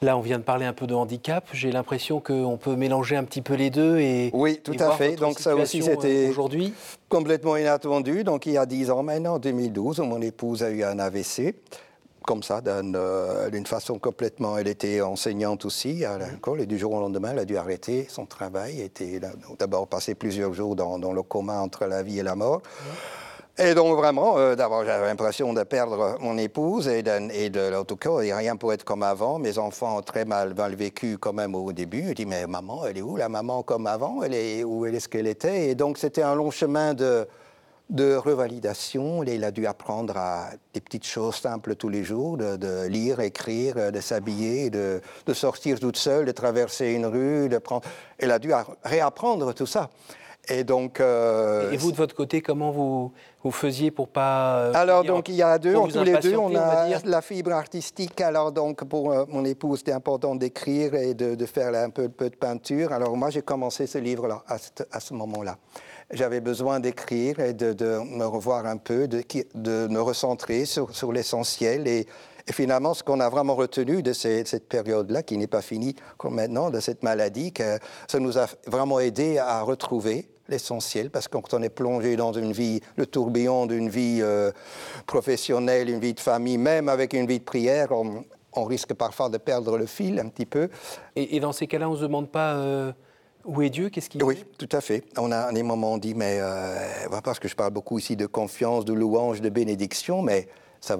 Là, 0.00 0.16
on 0.16 0.20
vient 0.20 0.38
de 0.38 0.44
parler 0.44 0.64
un 0.64 0.72
peu 0.72 0.86
de 0.86 0.94
handicap. 0.94 1.44
J'ai 1.52 1.72
l'impression 1.72 2.20
qu'on 2.20 2.56
peut 2.56 2.76
mélanger 2.76 3.16
un 3.16 3.24
petit 3.24 3.42
peu 3.42 3.54
les 3.54 3.70
deux 3.70 3.98
et. 3.98 4.30
Oui, 4.32 4.60
tout 4.62 4.76
à 4.78 4.92
fait. 4.92 5.16
Donc, 5.16 5.40
ça 5.40 5.56
aussi, 5.56 5.82
c'était 5.82 6.26
euh, 6.26 6.30
aujourd'hui 6.30 6.72
complètement 7.08 7.56
inattendu. 7.56 8.22
Donc, 8.22 8.46
il 8.46 8.52
y 8.52 8.58
a 8.58 8.66
dix 8.66 8.90
ans 8.90 9.02
maintenant, 9.02 9.34
en 9.34 9.38
2012, 9.38 9.98
mon 10.00 10.22
épouse 10.22 10.62
a 10.62 10.70
eu 10.70 10.84
un 10.84 10.98
AVC 10.98 11.54
comme 12.28 12.42
ça, 12.42 12.60
euh, 12.66 13.48
d'une 13.48 13.66
façon 13.66 13.98
complètement. 13.98 14.58
Elle 14.58 14.68
était 14.68 15.00
enseignante 15.00 15.64
aussi 15.64 16.04
à 16.04 16.18
l'école 16.18 16.60
et 16.60 16.66
du 16.66 16.76
jour 16.76 16.92
au 16.92 17.00
lendemain, 17.00 17.30
elle 17.32 17.38
a 17.38 17.44
dû 17.46 17.56
arrêter 17.56 18.06
son 18.10 18.26
travail. 18.26 18.80
Elle 18.80 18.84
était 18.84 19.18
d'abord 19.58 19.88
passé 19.88 20.14
plusieurs 20.14 20.52
jours 20.52 20.76
dans, 20.76 21.12
le 21.12 21.22
coma 21.22 21.58
entre 21.60 21.86
la 21.86 22.02
vie 22.02 22.18
et 22.18 22.22
la 22.22 22.34
mort. 22.34 22.60
Et 23.60 23.74
donc 23.74 23.96
vraiment, 23.96 24.38
euh, 24.38 24.54
d'abord 24.54 24.84
j'avais 24.84 25.06
l'impression 25.06 25.52
de 25.52 25.64
perdre 25.64 26.16
mon 26.20 26.38
épouse 26.38 26.86
et 26.86 27.02
de, 27.02 27.48
de 27.48 27.70
l'autre 27.72 27.96
cas, 27.96 28.14
rien 28.16 28.54
pour 28.54 28.72
être 28.72 28.84
comme 28.84 29.02
avant. 29.02 29.40
Mes 29.40 29.58
enfants 29.58 29.98
ont 29.98 30.02
très 30.02 30.24
mal, 30.24 30.54
vécu 30.76 31.18
quand 31.18 31.32
même 31.32 31.56
au 31.56 31.72
début. 31.72 32.04
Je 32.10 32.12
dis 32.12 32.26
mais 32.26 32.46
maman, 32.46 32.86
elle 32.86 32.98
est 32.98 33.02
où 33.02 33.16
la 33.16 33.28
maman 33.28 33.64
comme 33.64 33.88
avant? 33.88 34.22
Elle 34.22 34.34
est 34.34 34.62
où 34.62 34.86
est 34.86 35.00
ce 35.00 35.08
qu'elle 35.08 35.26
était? 35.26 35.70
Et 35.70 35.74
donc 35.74 35.98
c'était 35.98 36.22
un 36.22 36.36
long 36.36 36.52
chemin 36.52 36.94
de 36.94 37.26
de 37.90 38.14
revalidation. 38.14 39.24
Il 39.24 39.42
a 39.42 39.50
dû 39.50 39.66
apprendre 39.66 40.16
à 40.16 40.50
des 40.72 40.80
petites 40.80 41.06
choses 41.06 41.36
simples 41.36 41.74
tous 41.74 41.88
les 41.88 42.04
jours, 42.04 42.36
de, 42.36 42.86
lire, 42.86 43.18
écrire, 43.18 43.90
de 43.90 44.00
s'habiller, 44.00 44.70
de, 44.70 45.00
de, 45.26 45.32
sortir 45.32 45.80
toute 45.80 45.96
seule, 45.96 46.26
de 46.26 46.32
traverser 46.32 46.92
une 46.92 47.06
rue. 47.06 47.48
Elle 48.18 48.30
a 48.30 48.38
dû 48.38 48.52
réapprendre 48.84 49.52
tout 49.52 49.66
ça. 49.66 49.90
Et 50.50 50.64
donc. 50.64 51.00
Euh, 51.00 51.70
et 51.70 51.76
vous 51.76 51.92
de 51.92 51.96
votre 51.96 52.14
côté, 52.14 52.40
comment 52.40 52.70
vous, 52.70 53.12
vous 53.42 53.50
faisiez 53.50 53.90
pour 53.90 54.08
pas. 54.08 54.58
Euh, 54.58 54.72
alors 54.74 55.04
donc 55.04 55.28
il 55.28 55.34
y 55.34 55.42
a 55.42 55.58
deux, 55.58 55.74
tous 55.74 56.02
les 56.02 56.18
deux, 56.18 56.36
on 56.36 56.54
a 56.54 56.98
la 57.04 57.22
fibre 57.22 57.52
artistique. 57.52 58.20
Alors 58.20 58.52
donc 58.52 58.84
pour 58.84 59.12
euh, 59.12 59.24
mon 59.28 59.44
épouse, 59.44 59.80
c'était 59.80 59.92
important 59.92 60.34
d'écrire 60.34 60.94
et 60.94 61.14
de, 61.14 61.46
faire 61.46 61.74
un 61.74 61.90
peu, 61.90 62.08
peu, 62.08 62.30
de 62.30 62.36
peinture. 62.36 62.92
Alors 62.92 63.16
moi 63.16 63.30
j'ai 63.30 63.42
commencé 63.42 63.86
ce 63.86 63.98
livre-là 63.98 64.42
à, 64.48 64.56
à, 64.92 65.00
ce 65.00 65.14
moment-là. 65.14 65.58
J'avais 66.10 66.40
besoin 66.40 66.80
d'écrire 66.80 67.38
et 67.40 67.52
de, 67.52 67.74
de, 67.74 67.98
me 68.16 68.24
revoir 68.24 68.64
un 68.66 68.78
peu, 68.78 69.06
de, 69.06 69.22
de 69.54 69.86
me 69.88 70.00
recentrer 70.00 70.64
sur, 70.64 70.94
sur 70.94 71.12
l'essentiel 71.12 71.86
et, 71.86 72.06
et 72.48 72.52
finalement, 72.52 72.94
ce 72.94 73.02
qu'on 73.02 73.20
a 73.20 73.28
vraiment 73.28 73.54
retenu 73.54 74.02
de 74.02 74.14
cette, 74.14 74.68
période-là, 74.68 75.22
qui 75.22 75.36
n'est 75.36 75.46
pas 75.46 75.60
finie 75.60 75.94
comme 76.16 76.36
maintenant, 76.36 76.70
de 76.70 76.80
cette 76.80 77.02
maladie, 77.02 77.52
que 77.52 77.78
ça 78.08 78.18
nous 78.18 78.38
a 78.38 78.46
vraiment 78.66 79.00
aidé 79.00 79.36
à 79.36 79.60
retrouver 79.60 80.26
l'essentiel, 80.48 81.10
parce 81.10 81.28
que 81.28 81.36
quand 81.36 81.54
on 81.54 81.62
est 81.62 81.68
plongé 81.68 82.16
dans 82.16 82.32
une 82.32 82.52
vie, 82.52 82.80
le 82.96 83.06
tourbillon 83.06 83.66
d'une 83.66 83.88
vie 83.88 84.18
euh, 84.22 84.50
professionnelle, 85.06 85.90
une 85.90 86.00
vie 86.00 86.14
de 86.14 86.20
famille, 86.20 86.58
même 86.58 86.88
avec 86.88 87.12
une 87.12 87.26
vie 87.26 87.38
de 87.38 87.44
prière, 87.44 87.88
on, 87.92 88.24
risque 88.64 88.92
parfois 88.92 89.28
de 89.28 89.38
perdre 89.38 89.78
le 89.78 89.86
fil 89.86 90.18
un 90.18 90.28
petit 90.28 90.44
peu. 90.44 90.68
Et, 91.14 91.38
dans 91.38 91.52
ces 91.52 91.68
cas-là, 91.68 91.88
on 91.88 91.92
ne 91.92 91.98
se 91.98 92.02
demande 92.02 92.28
pas 92.28 92.54
euh, 92.54 92.90
où 93.44 93.62
est 93.62 93.70
Dieu 93.70 93.88
Qu'est-ce 93.88 94.10
qu'il 94.10 94.20
Oui, 94.24 94.44
tout 94.58 94.68
à 94.72 94.80
fait. 94.80 95.04
On 95.16 95.30
a 95.30 95.52
des 95.52 95.62
moments, 95.62 95.92
on 95.92 95.98
dit, 95.98 96.14
mais 96.14 96.38
euh, 96.40 96.76
parce 97.22 97.38
que 97.38 97.46
je 97.46 97.54
parle 97.54 97.72
beaucoup 97.72 98.00
ici 98.00 98.16
de 98.16 98.26
confiance, 98.26 98.84
de 98.84 98.92
louange, 98.92 99.40
de 99.40 99.48
bénédiction, 99.48 100.22
mais 100.22 100.48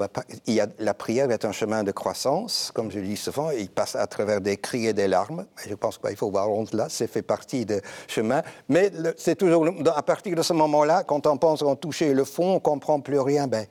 pas. 0.09 0.23
Il 0.47 0.55
y 0.55 0.61
a, 0.61 0.67
la 0.79 0.95
prière 0.95 1.31
est 1.31 1.45
un 1.45 1.53
chemin 1.53 1.83
de 1.83 1.93
croissance, 1.93 2.71
comme 2.75 2.91
je 2.91 3.01
dis 3.01 3.17
souvent. 3.17 3.51
Il 3.51 3.71
passe 3.71 3.97
à 3.97 4.07
travers 4.07 4.41
des 4.41 4.57
cris 4.57 4.87
et 4.87 4.93
des 4.93 5.09
larmes. 5.09 5.47
Je 5.69 5.75
pense 5.75 5.99
qu'il 5.99 6.17
faut 6.17 6.31
voir 6.31 6.49
là, 6.73 6.87
c'est 6.89 7.07
fait 7.07 7.23
partie 7.23 7.65
du 7.65 7.81
chemin. 8.07 8.43
Mais 8.69 8.91
c'est 9.17 9.37
toujours 9.37 9.67
à 9.95 10.03
partir 10.03 10.35
de 10.35 10.43
ce 10.43 10.53
moment-là, 10.53 11.05
quand 11.05 11.27
on 11.27 11.37
pense 11.37 11.63
qu'on 11.63 11.77
touché 11.77 12.13
le 12.13 12.25
fond, 12.25 12.55
on 12.55 12.61
comprend 12.61 13.01
plus 13.01 13.21
rien. 13.21 13.47
Ben, 13.47 13.67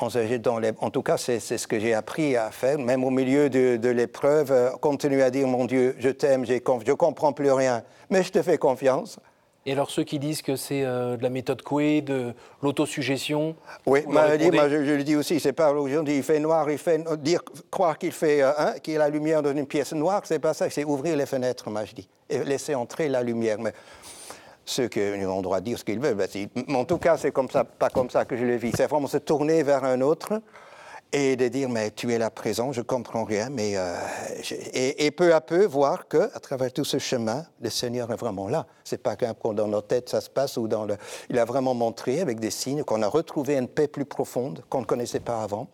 on 0.00 0.10
se 0.10 0.36
dans 0.36 0.58
les... 0.58 0.72
En 0.80 0.90
tout 0.90 1.02
cas, 1.02 1.16
c'est 1.16 1.40
ce 1.40 1.66
que 1.66 1.78
j'ai 1.78 1.94
appris 1.94 2.36
à 2.36 2.50
faire, 2.50 2.78
même 2.78 3.02
au 3.02 3.10
milieu 3.10 3.48
de, 3.48 3.76
de 3.76 3.88
l'épreuve, 3.88 4.52
euh, 4.52 4.70
continuer 4.72 5.22
à 5.22 5.30
dire 5.30 5.46
mon 5.46 5.64
Dieu, 5.64 5.96
je 5.98 6.10
t'aime, 6.10 6.44
je 6.44 6.92
comprends 6.92 7.32
plus 7.32 7.50
rien, 7.50 7.82
mais 8.10 8.22
je 8.22 8.30
te 8.30 8.42
fais 8.42 8.58
confiance. 8.58 9.18
Et 9.66 9.72
alors 9.72 9.90
ceux 9.90 10.04
qui 10.04 10.20
disent 10.20 10.42
que 10.42 10.54
c'est 10.54 10.84
euh, 10.84 11.16
de 11.16 11.22
la 11.24 11.28
méthode 11.28 11.60
Coué, 11.60 12.00
de 12.00 12.32
l'autosuggestion 12.62 13.56
Oui, 13.84 14.02
je, 14.06 14.92
le 14.94 15.02
dis 15.02 15.16
aussi, 15.16 15.40
c'est 15.40 15.52
pas 15.52 15.72
aujourd'hui, 15.72 16.18
il 16.18 16.22
fait 16.22 16.38
noir, 16.38 16.70
il 16.70 16.78
fait 16.78 17.02
dire 17.20 17.42
croire 17.68 17.98
qu'il 17.98 18.12
fait 18.12 18.42
euh, 18.42 18.52
hein, 18.56 18.74
qu'il 18.80 18.94
y 18.94 18.96
a 18.96 19.00
la 19.00 19.08
lumière 19.08 19.42
dans 19.42 19.50
une 19.50 19.66
pièce 19.66 19.92
noire, 19.92 20.22
c'est 20.24 20.38
pas 20.38 20.54
ça, 20.54 20.70
c'est 20.70 20.84
ouvrir 20.84 21.16
les 21.16 21.26
fenêtres, 21.26 21.68
moi 21.68 21.84
je 21.84 21.94
dis, 21.94 22.08
et 22.30 22.44
laisser 22.44 22.76
entrer 22.76 23.08
la 23.08 23.24
lumière. 23.24 23.58
Mais 23.58 23.72
ceux 24.64 24.86
qui 24.86 25.00
ont 25.00 25.36
le 25.36 25.42
droit 25.42 25.58
de 25.58 25.64
dire 25.64 25.78
ce 25.80 25.84
qu'ils 25.84 25.98
veulent, 25.98 26.14
ben, 26.14 26.28
en 26.76 26.84
tout 26.84 26.98
cas, 26.98 27.16
c'est 27.16 27.32
comme 27.32 27.50
ça, 27.50 27.64
pas 27.64 27.90
comme 27.90 28.08
ça 28.08 28.24
que 28.24 28.36
je 28.36 28.44
le 28.44 28.56
vis. 28.56 28.70
C'est 28.76 28.86
vraiment 28.86 29.08
se 29.08 29.18
tourner 29.18 29.64
vers 29.64 29.82
un 29.82 30.00
autre 30.00 30.40
et 31.16 31.34
de 31.34 31.48
dire 31.48 31.70
mais 31.70 31.90
tu 31.92 32.12
es 32.12 32.18
là 32.18 32.28
présent, 32.28 32.72
je 32.72 32.82
comprends 32.82 33.24
rien, 33.24 33.48
mais 33.48 33.72
euh, 33.76 33.96
et, 34.74 35.10
peu 35.10 35.34
à 35.34 35.40
peu 35.40 35.64
voir 35.64 36.08
que 36.08 36.28
à 36.36 36.40
travers 36.40 36.70
tout 36.70 36.84
ce 36.84 36.98
chemin, 36.98 37.46
le 37.62 37.70
Seigneur 37.70 38.12
est 38.12 38.16
vraiment 38.16 38.48
là. 38.48 38.66
C'est 38.84 39.02
pas 39.02 39.16
qu'un 39.16 39.34
dans 39.54 39.66
nos 39.66 39.80
têtes 39.80 40.10
ça 40.10 40.20
se 40.20 40.28
passe 40.28 40.58
ou 40.58 40.68
dans 40.68 40.84
le, 40.84 40.98
il 41.30 41.38
a 41.38 41.46
vraiment 41.46 41.72
montré 41.72 42.20
avec 42.20 42.38
des 42.38 42.50
signes 42.50 42.84
qu'on 42.84 43.00
a 43.00 43.08
retrouvé 43.08 43.56
une 43.56 43.66
paix 43.66 43.88
plus 43.88 44.04
profonde 44.04 44.62
qu'on 44.68 44.80
ne 44.80 44.84
connaissait 44.84 45.20
pas 45.20 45.42
avant 45.42 45.68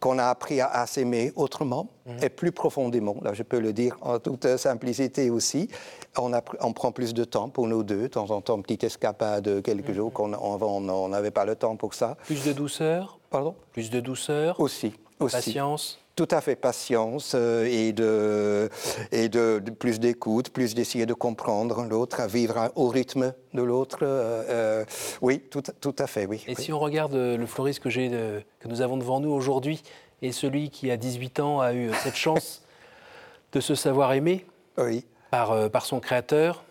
qu'on 0.00 0.18
a 0.18 0.26
appris 0.26 0.60
à, 0.60 0.86
s'aimer 0.86 1.32
autrement 1.34 1.88
mhm. 2.06 2.22
et 2.22 2.28
plus 2.28 2.52
profondément. 2.52 3.16
Là, 3.22 3.34
je 3.34 3.42
peux 3.42 3.58
le 3.58 3.72
dire 3.72 3.96
en 4.00 4.20
toute 4.20 4.56
simplicité 4.56 5.28
aussi. 5.28 5.68
On, 6.16 6.30
on 6.60 6.72
prend 6.72 6.92
plus 6.92 7.14
de 7.14 7.24
temps 7.24 7.48
pour 7.48 7.66
nous 7.66 7.82
deux, 7.82 8.02
de 8.02 8.06
temps 8.06 8.30
en 8.30 8.40
temps, 8.40 8.60
petite 8.62 8.84
escapade, 8.84 9.60
quelques 9.62 9.88
mhm. 9.88 9.94
jours 9.94 10.12
qu'on 10.12 11.08
n'avait 11.08 11.32
pas 11.32 11.44
le 11.44 11.56
temps 11.56 11.74
pour 11.74 11.94
ça. 11.94 12.16
Plus 12.26 12.44
de 12.44 12.52
douceur? 12.52 13.17
Pardon 13.30 13.54
Plus 13.72 13.90
de 13.90 14.00
douceur 14.00 14.58
Aussi. 14.60 14.94
aussi. 15.20 15.36
Patience 15.36 15.98
tout 16.18 16.26
à 16.32 16.40
fait 16.40 16.56
patience 16.56 17.34
euh, 17.36 17.64
et, 17.70 17.92
de, 17.92 18.68
et 19.12 19.28
de, 19.28 19.62
plus 19.78 20.00
d'écoute, 20.00 20.50
plus 20.50 20.74
d'essayer 20.74 21.06
de 21.06 21.14
comprendre 21.14 21.84
l'autre, 21.84 22.18
à 22.18 22.26
vivre 22.26 22.72
au 22.74 22.88
rythme 22.88 23.32
de 23.54 23.62
l'autre. 23.62 23.98
Euh, 24.02 24.42
euh, 24.48 24.84
oui, 25.22 25.38
tout, 25.38 25.62
tout, 25.80 25.94
à 25.96 26.08
fait, 26.08 26.26
oui. 26.26 26.44
Et 26.48 26.56
si 26.56 26.72
on 26.72 26.80
regarde 26.80 27.14
le 27.14 27.46
floriste 27.46 27.78
que, 27.78 27.88
que 27.88 28.68
nous 28.68 28.80
avons 28.80 28.96
devant 28.96 29.20
nous 29.20 29.30
aujourd'hui 29.30 29.80
et 30.20 30.32
celui 30.32 30.70
qui, 30.70 30.90
à 30.90 30.96
18 30.96 31.38
ans, 31.38 31.60
a 31.60 31.72
eu 31.72 31.92
cette 32.02 32.16
chance 32.16 32.64
de 33.52 33.60
se 33.60 33.76
savoir 33.76 34.12
aimer 34.12 34.44
oui. 34.76 35.04
par, 35.30 35.70
par 35.70 35.86
son 35.86 36.00
créateur, 36.00 36.64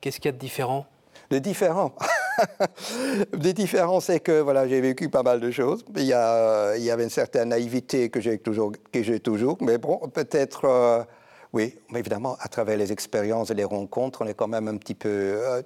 qu'est-ce 0.00 0.20
qu'il 0.20 0.26
y 0.26 0.28
a 0.28 0.32
de 0.32 0.38
différent? 0.38 0.86
De 1.32 1.40
différent 1.40 1.92
des 3.36 3.52
différences, 3.52 4.06
c'est 4.06 4.20
que 4.20 4.40
voilà, 4.40 4.66
j'ai 4.68 4.80
vécu 4.80 5.08
pas 5.08 5.22
mal 5.22 5.40
de 5.40 5.50
choses. 5.50 5.84
Il 5.96 6.04
y, 6.04 6.12
a, 6.12 6.76
il 6.76 6.82
y 6.82 6.90
avait 6.90 7.04
une 7.04 7.10
certaine 7.10 7.50
naïveté 7.50 8.10
que 8.10 8.20
j'ai 8.20 8.38
toujours, 8.38 8.72
que 8.92 9.02
j'ai 9.02 9.20
toujours, 9.20 9.58
mais 9.60 9.78
bon, 9.78 9.98
peut-être. 10.12 10.64
Euh, 10.64 11.02
oui, 11.54 11.74
évidemment, 11.94 12.36
à 12.40 12.48
travers 12.48 12.76
les 12.76 12.92
expériences 12.92 13.50
et 13.50 13.54
les 13.54 13.64
rencontres, 13.64 14.20
on 14.22 14.26
est 14.26 14.34
quand 14.34 14.48
même 14.48 14.68
un 14.68 14.76
petit 14.76 14.94
peu 14.94 15.08
euh, 15.08 15.62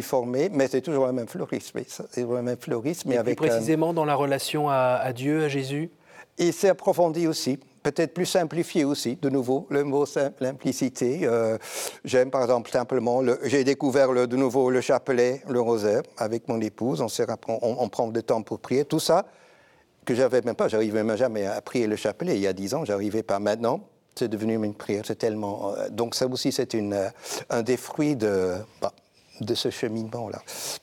formé, 0.00 0.48
mais 0.50 0.66
c'est 0.66 0.80
toujours 0.80 1.06
le 1.06 1.12
même 1.12 1.28
fleurisme. 1.28 1.80
C'est 1.86 2.22
le 2.22 2.42
même 2.42 2.56
fleurisme. 2.58 3.10
Mais 3.10 3.18
avec, 3.18 3.36
plus 3.36 3.48
précisément 3.48 3.92
dans 3.92 4.06
la 4.06 4.14
relation 4.14 4.70
à, 4.70 4.98
à 5.02 5.12
Dieu, 5.12 5.44
à 5.44 5.48
Jésus? 5.48 5.90
Il 6.38 6.54
s'est 6.54 6.70
approfondi 6.70 7.26
aussi 7.26 7.58
peut-être 7.86 8.14
plus 8.14 8.26
simplifié 8.26 8.84
aussi, 8.84 9.16
de 9.22 9.28
nouveau, 9.28 9.68
le 9.70 9.84
mot 9.84 10.06
simplicité. 10.06 11.20
Euh, 11.22 11.56
J'aime 12.04 12.30
par 12.32 12.42
exemple 12.42 12.68
simplement, 12.68 13.22
j'ai 13.44 13.62
découvert 13.62 14.10
le, 14.10 14.26
de 14.26 14.36
nouveau 14.36 14.70
le 14.70 14.80
chapelet, 14.80 15.40
le 15.48 15.60
rosaire 15.60 16.02
avec 16.18 16.48
mon 16.48 16.60
épouse, 16.60 17.00
on, 17.00 17.06
on, 17.48 17.76
on 17.78 17.88
prend 17.88 18.10
le 18.10 18.22
temps 18.22 18.42
pour 18.42 18.58
prier, 18.58 18.84
tout 18.84 18.98
ça 18.98 19.26
que 20.04 20.14
j'avais 20.16 20.40
même 20.42 20.56
pas, 20.56 20.66
j'arrivais 20.66 21.04
même 21.04 21.16
jamais 21.16 21.46
à 21.46 21.60
prier 21.60 21.86
le 21.86 21.96
chapelet 21.96 22.34
il 22.34 22.40
y 22.42 22.46
a 22.48 22.52
dix 22.52 22.74
ans, 22.74 22.84
j'arrivais 22.84 23.22
pas 23.22 23.38
maintenant. 23.38 23.80
c'est 24.16 24.28
devenu 24.28 24.54
une 24.54 24.74
prière. 24.74 25.04
C'est 25.06 25.16
tellement. 25.18 25.74
euh, 25.76 25.88
donc 25.90 26.14
ça 26.16 26.26
aussi, 26.26 26.50
c'est 26.50 26.74
euh, 26.74 27.08
un 27.50 27.62
des 27.62 27.76
fruits 27.76 28.16
de, 28.16 28.54
bah, 28.80 28.92
de 29.40 29.54
ce 29.54 29.70
cheminement-là. 29.70 30.40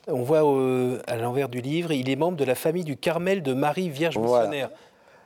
On 0.08 0.24
voit 0.24 0.46
euh, 0.46 1.02
à 1.08 1.18
l'envers 1.18 1.50
du 1.50 1.60
livre, 1.62 1.92
il 1.92 2.10
est 2.10 2.16
membre 2.16 2.38
de 2.38 2.46
la 2.46 2.56
famille 2.56 2.84
du 2.86 2.96
Carmel 2.98 3.44
de 3.44 3.54
Marie 3.54 3.90
Vierge 3.90 4.18
Voilà. 4.18 4.70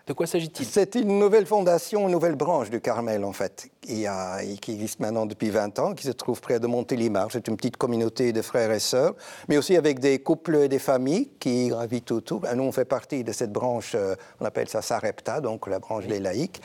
De 0.07 0.13
quoi 0.13 0.25
s'agit-il? 0.25 0.65
C'est 0.65 0.95
une 0.95 1.19
nouvelle 1.19 1.45
fondation, 1.45 2.07
une 2.07 2.13
nouvelle 2.13 2.35
branche 2.35 2.69
du 2.69 2.79
Carmel, 2.79 3.25
en 3.25 3.33
fait, 3.33 3.69
qui, 3.81 4.71
existe 4.73 4.99
maintenant 4.99 5.25
depuis 5.25 5.49
20 5.49 5.79
ans, 5.79 5.93
qui 5.93 6.03
se 6.03 6.11
trouve 6.11 6.41
près 6.41 6.59
de 6.59 6.67
Montélimar. 6.67 7.29
C'est 7.31 7.47
une 7.47 7.55
petite 7.55 7.77
communauté 7.77 8.33
de 8.33 8.41
frères 8.41 8.71
et 8.71 8.79
sœurs, 8.79 9.13
mais 9.47 9.57
aussi 9.57 9.75
avec 9.75 9.99
des 9.99 10.19
couples 10.19 10.55
et 10.55 10.67
des 10.67 10.79
familles 10.79 11.29
qui 11.39 11.69
gravitent 11.69 12.11
autour. 12.11 12.47
Et 12.47 12.55
nous, 12.55 12.63
on 12.63 12.71
fait 12.71 12.85
partie 12.85 13.23
de 13.23 13.31
cette 13.31 13.51
branche, 13.51 13.93
euh, 13.95 14.15
on 14.39 14.45
appelle 14.45 14.67
ça 14.67 14.81
Sarepta, 14.81 15.41
donc 15.41 15.67
la 15.67 15.79
branche 15.79 16.07
des 16.07 16.19
laïcs. 16.19 16.61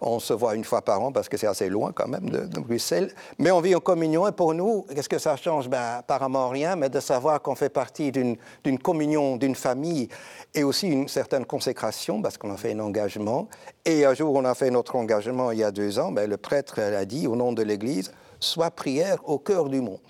On 0.00 0.18
se 0.18 0.32
voit 0.32 0.54
une 0.54 0.64
fois 0.64 0.82
par 0.82 1.00
an 1.00 1.12
parce 1.12 1.28
que 1.28 1.36
c'est 1.36 1.46
assez 1.46 1.68
loin 1.68 1.92
quand 1.92 2.08
même 2.08 2.28
de, 2.28 2.40
de 2.46 2.60
Bruxelles. 2.60 3.12
Mais 3.38 3.50
on 3.50 3.60
vit 3.60 3.74
en 3.74 3.80
communion 3.80 4.26
et 4.28 4.32
pour 4.32 4.54
nous, 4.54 4.86
qu'est-ce 4.94 5.08
que 5.08 5.18
ça 5.18 5.36
change? 5.36 5.68
Ben, 5.68 5.96
Apparemment 5.98 6.48
rien, 6.48 6.76
mais 6.76 6.88
de 6.88 7.00
savoir 7.00 7.40
qu'on 7.42 7.54
fait 7.54 7.70
partie 7.70 8.12
d'une 8.12 8.36
communion, 8.82 9.36
d'une 9.36 9.54
famille 9.54 10.08
et 10.54 10.62
aussi 10.62 10.88
une 10.88 11.08
certaine 11.08 11.44
consécration 11.44 12.22
parce 12.22 12.38
qu'on 12.38 12.52
a 12.52 12.56
fait 12.56 12.72
un 12.72 12.80
engagement. 12.80 13.48
Et 13.88 14.04
un 14.04 14.14
jour, 14.14 14.34
on 14.34 14.44
a 14.44 14.54
fait 14.56 14.70
notre 14.70 14.96
engagement 14.96 15.52
il 15.52 15.60
y 15.60 15.64
a 15.64 15.70
deux 15.70 16.00
ans, 16.00 16.10
ben, 16.10 16.28
le 16.28 16.36
prêtre 16.36 16.80
a 16.80 17.04
dit 17.04 17.28
au 17.28 17.36
nom 17.36 17.52
de 17.52 17.62
l'Église, 17.62 18.12
soit 18.40 18.72
prière 18.72 19.18
au 19.24 19.38
cœur 19.38 19.68
du 19.68 19.80
monde. 19.80 20.00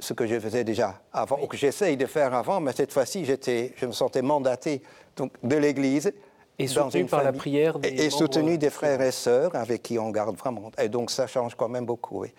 Ce 0.00 0.12
que 0.12 0.26
je 0.26 0.38
faisais 0.40 0.64
déjà 0.64 1.00
avant, 1.12 1.38
ou 1.40 1.46
que 1.46 1.56
j'essaye 1.56 1.96
de 1.96 2.06
faire 2.06 2.34
avant, 2.34 2.60
mais 2.60 2.72
cette 2.72 2.92
fois-ci, 2.92 3.24
j'étais, 3.24 3.72
je 3.76 3.86
me 3.86 3.92
sentais 3.92 4.20
mandaté 4.20 4.82
donc, 5.16 5.30
de 5.44 5.56
l'Église. 5.56 6.12
Et 6.58 6.66
dans 6.66 6.86
soutenu 6.86 7.02
une 7.02 7.08
par 7.08 7.22
la 7.22 7.32
prière 7.32 7.78
des 7.78 7.88
Et, 7.88 8.06
et 8.06 8.10
soutenu 8.10 8.58
des 8.58 8.70
frères 8.70 9.00
et 9.00 9.12
sœurs 9.12 9.54
avec 9.54 9.84
qui 9.84 9.96
on 9.96 10.10
garde 10.10 10.36
vraiment. 10.36 10.72
Et 10.82 10.88
donc 10.88 11.12
ça 11.12 11.28
change 11.28 11.54
quand 11.54 11.68
même 11.68 11.86
beaucoup, 11.86 12.22
oui. 12.22 12.32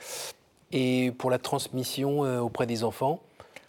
Et 0.74 1.14
pour 1.18 1.30
la 1.30 1.38
transmission 1.38 2.26
euh, 2.26 2.40
auprès 2.40 2.66
des 2.66 2.84
enfants, 2.84 3.22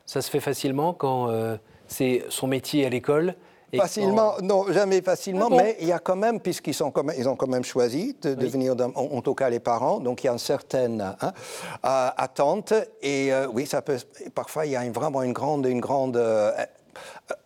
ça 0.06 0.22
se 0.22 0.30
fait 0.30 0.40
facilement 0.40 0.92
quand 0.92 1.30
euh, 1.30 1.56
c'est 1.86 2.24
son 2.30 2.48
métier 2.48 2.84
à 2.84 2.88
l'école 2.88 3.36
Facilement, 3.76 4.34
non, 4.42 4.70
jamais 4.72 5.02
facilement, 5.02 5.46
Ah 5.46 5.50
bon 5.50 5.56
mais 5.56 5.76
il 5.80 5.88
y 5.88 5.92
a 5.92 5.98
quand 5.98 6.16
même, 6.16 6.40
puisqu'ils 6.40 6.72
sont 6.74 6.90
quand 6.90 7.02
même, 7.04 7.16
ils 7.18 7.28
ont 7.28 7.34
quand 7.36 7.48
même 7.48 7.64
choisi 7.64 8.16
de 8.22 8.34
devenir, 8.34 8.74
en, 8.94 9.00
en 9.16 9.20
tout 9.22 9.34
cas 9.34 9.50
les 9.50 9.58
parents, 9.60 9.98
donc 9.98 10.22
il 10.22 10.28
y 10.28 10.30
a 10.30 10.32
une 10.32 10.38
certaine 10.38 11.00
hein, 11.20 11.32
euh, 11.84 12.08
attente, 12.16 12.72
et 13.02 13.32
euh, 13.32 13.48
oui, 13.52 13.66
ça 13.66 13.82
peut, 13.82 13.98
parfois 14.34 14.66
il 14.66 14.72
y 14.72 14.76
a 14.76 14.84
une- 14.84 14.92
vraiment 14.92 15.22
une 15.22 15.32
grande, 15.32 15.66
une 15.66 15.80
grande. 15.80 16.16
euh, 16.16 16.52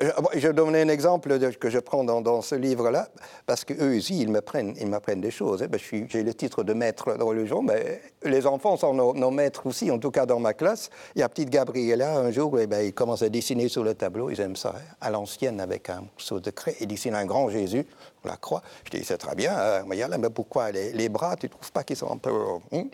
je 0.00 0.48
vais 0.48 0.52
donner 0.52 0.82
un 0.82 0.88
exemple 0.88 1.38
que 1.58 1.70
je 1.70 1.78
prends 1.78 2.04
dans, 2.04 2.42
ce 2.42 2.54
livre-là, 2.54 3.08
parce 3.46 3.64
qu'eux 3.64 3.96
aussi, 3.96 4.20
ils 4.20 4.30
m'apprennent, 4.30 4.74
des 5.20 5.30
choses. 5.30 5.62
hein. 5.62 5.66
Ben, 5.68 5.80
J'ai 6.08 6.22
le 6.22 6.34
titre 6.34 6.62
de 6.62 6.72
maître 6.72 7.16
de 7.16 7.22
religion, 7.22 7.62
mais 7.62 8.00
les 8.22 8.46
enfants 8.46 8.76
sont 8.76 8.94
nos, 8.94 9.30
maîtres 9.30 9.66
aussi, 9.66 9.90
en 9.90 9.98
tout 9.98 10.10
cas 10.10 10.26
dans 10.26 10.40
ma 10.40 10.54
classe. 10.54 10.90
Il 11.14 11.20
y 11.20 11.22
a 11.22 11.28
petite 11.28 11.50
Gabriella, 11.50 12.18
un 12.18 12.30
jour, 12.30 12.58
eh 12.58 12.66
ben, 12.66 12.82
il 12.82 12.92
commence 12.92 13.22
à 13.22 13.28
dessiner 13.28 13.68
sur 13.68 13.84
le 13.84 13.94
tableau, 13.94 14.30
ils 14.30 14.40
aiment 14.40 14.56
ça, 14.56 14.74
hein, 14.76 14.94
à 15.00 15.10
l'ancienne, 15.10 15.60
avec 15.60 15.90
un 15.90 16.02
morceau 16.02 16.40
de 16.40 16.50
craie. 16.50 16.76
Il 16.80 16.86
dessine 16.86 17.14
un 17.14 17.26
grand 17.26 17.48
Jésus, 17.50 17.86
la 18.24 18.36
croix. 18.36 18.62
Je 18.84 18.98
dis, 18.98 19.04
c'est 19.04 19.18
très 19.18 19.34
bien, 19.34 19.58
euh, 19.58 19.82
mais, 19.86 20.30
pourquoi 20.30 20.70
les, 20.70 21.08
bras, 21.08 21.36
tu 21.36 21.46
ne 21.46 21.50
trouves 21.50 21.72
pas 21.72 21.82
qu'ils 21.84 21.96
sont 21.96 22.12
un 22.12 22.18
peu... 22.18 22.32
hein? 22.72 22.84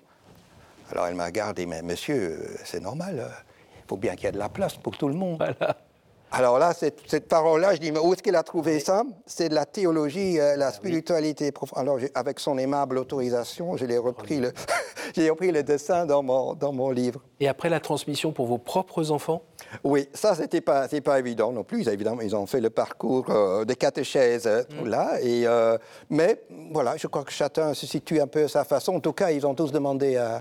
Alors 0.91 1.07
elle 1.07 1.15
m'a 1.15 1.27
regardé, 1.27 1.67
mais 1.67 1.83
monsieur, 1.83 2.39
euh, 2.41 2.57
c'est 2.65 2.81
normal, 2.81 3.19
euh, 3.19 3.29
il 3.85 3.89
faut 3.89 3.97
bien 3.97 4.15
qu'il 4.15 4.25
y 4.25 4.29
ait 4.29 4.33
de 4.33 4.39
la 4.39 4.49
place 4.49 4.77
pour 4.77 4.97
tout 4.97 5.09
le 5.09 5.15
monde. 5.15 5.39
Voilà. 5.39 5.77
Alors 6.33 6.59
là, 6.59 6.73
cette, 6.75 7.01
cette 7.07 7.29
parole-là, 7.29 7.75
je 7.75 7.81
dis, 7.81 7.93
mais 7.93 8.01
où 8.01 8.13
est-ce 8.13 8.23
qu'il 8.23 8.35
a 8.37 8.43
trouvé 8.43 8.81
ça? 8.81 9.05
C'est 9.27 9.49
de 9.49 9.55
la 9.55 9.65
théologie, 9.65 10.41
euh, 10.41 10.57
la 10.57 10.73
spiritualité 10.73 11.53
profonde. 11.53 11.79
Alors, 11.79 11.99
avec 12.15 12.41
son 12.41 12.59
aimable 12.59 12.99
autorisation, 12.99 13.77
je 13.77 13.87
l'ai 13.87 13.97
repris, 13.97 14.41
le, 14.41 14.53
j'ai 15.15 15.31
repris 15.31 15.53
le 15.53 15.63
dessin 15.63 16.05
dans 16.05 16.23
mon, 16.23 16.55
dans 16.55 16.73
mon 16.73 16.91
livre. 16.91 17.23
Et 17.39 17.49
après 17.49 17.69
la 17.69 17.81
transmission 17.81 18.33
pour 18.33 18.47
vos 18.47 18.59
propres 18.59 19.11
enfants? 19.13 19.43
Oui, 19.85 20.09
ça, 20.15 20.35
c'était 20.35 20.61
pas, 20.61 20.89
c'est 20.89 21.01
pas 21.01 21.19
évident 21.19 21.53
non 21.53 21.65
plus. 21.65 21.89
Évidemment, 21.89 22.21
ils 22.21 22.35
ont 22.35 22.47
fait 22.47 22.61
le 22.61 22.71
parcours 22.71 23.27
euh, 23.31 23.65
des 23.65 23.77
catéchèses 23.77 24.47
euh, 24.47 24.63
là. 24.85 25.21
Et, 25.23 25.47
euh, 25.47 25.79
mais 26.11 26.43
voilà, 26.73 26.97
je 26.97 27.07
crois 27.07 27.25
que 27.25 27.33
chacun 27.33 27.75
se 27.75 27.87
situe 27.87 28.21
un 28.21 28.27
peu 28.27 28.45
à 28.45 28.49
sa 28.49 28.65
façon. 28.65 28.95
En 28.95 29.01
tout 29.01 29.13
cas, 29.13 29.31
ils 29.31 29.47
ont 29.47 29.55
tous 29.55 29.73
demandé 29.73 30.17
euh, 30.17 30.39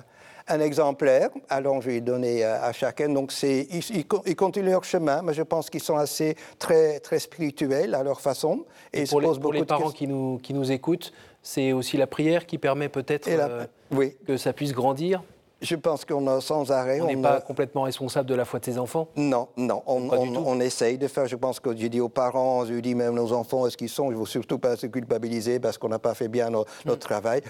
un 0.48 0.60
exemplaire. 0.60 1.30
Alors, 1.50 1.82
je 1.82 1.90
vais 1.90 2.02
donner 2.02 2.44
euh, 2.44 2.62
à 2.62 2.72
chacun. 2.72 3.10
Donc, 3.10 3.32
c'est, 3.32 3.68
ils, 3.72 3.84
ils 3.98 4.06
con- 4.08 4.22
ils 4.26 4.36
continuent 4.36 4.70
leur 4.72 4.84
chemin, 4.84 5.22
mais 5.22 5.34
je 5.34 5.42
pense 5.44 5.70
qu'ils 5.70 5.82
sont 5.84 5.98
assez 5.98 6.36
très, 6.60 7.00
très 7.00 7.20
spirituels 7.20 7.96
à 7.96 8.04
leur 8.04 8.22
façon. 8.22 8.66
Et, 8.94 9.06
se 9.06 9.12
pour 9.12 9.22
les, 9.22 9.40
pour 9.40 9.54
les 9.54 9.66
parents 9.66 9.92
qui 9.92 10.08
nous, 10.08 10.40
qui 10.42 10.54
nous 10.54 10.72
écoutent, 10.72 11.12
c'est 11.42 11.72
aussi 11.74 11.98
la 11.98 12.08
prière 12.08 12.46
qui 12.46 12.58
permet 12.58 12.90
peut-être 12.90 13.28
Et 13.28 13.38
la- 13.38 13.48
euh, 13.48 13.66
oui, 13.92 14.16
que 14.28 14.38
ça 14.38 14.54
puisse 14.54 14.72
grandir? 14.74 15.24
je 15.62 15.76
pense 15.76 16.06
qu'on 16.06 16.28
a 16.28 16.42
sans 16.42 16.70
arrêt. 16.72 17.02
On 17.02 17.08
n'est 17.08 17.18
a- 17.26 17.36
pas 17.36 17.42
complètement 17.42 17.84
responsable 17.84 18.30
de 18.30 18.36
la 18.36 18.46
foi 18.46 18.60
de 18.60 18.66
ses 18.66 18.78
enfants? 18.78 19.08
Non, 19.16 19.48
non, 19.58 19.82
on, 19.88 20.60
essaye 20.60 20.98
de 21.00 21.08
faire. 21.08 21.26
Je 21.28 21.38
pense 21.38 21.60
que 21.60 21.76
j'ai 21.76 21.90
dit 21.90 22.02
aux 22.02 22.10
parents, 22.10 22.66
je 22.66 22.74
dis 22.76 22.94
même 22.94 23.18
aux 23.18 23.32
enfants, 23.32 23.66
est-ce 23.66 23.78
qu'ils 23.78 23.90
sont, 23.90 24.08
il 24.12 24.12
ne 24.12 24.18
faut 24.18 24.26
surtout 24.28 24.60
pas 24.60 24.76
se 24.76 24.86
culpabiliser 24.86 25.60
parce 25.60 25.80
qu'on 25.80 25.90
n'a 25.90 25.98
pas 25.98 26.14
fait 26.14 26.28
bien 26.28 26.52
no- 26.52 26.66
notre 26.86 27.00
travail. 27.08 27.42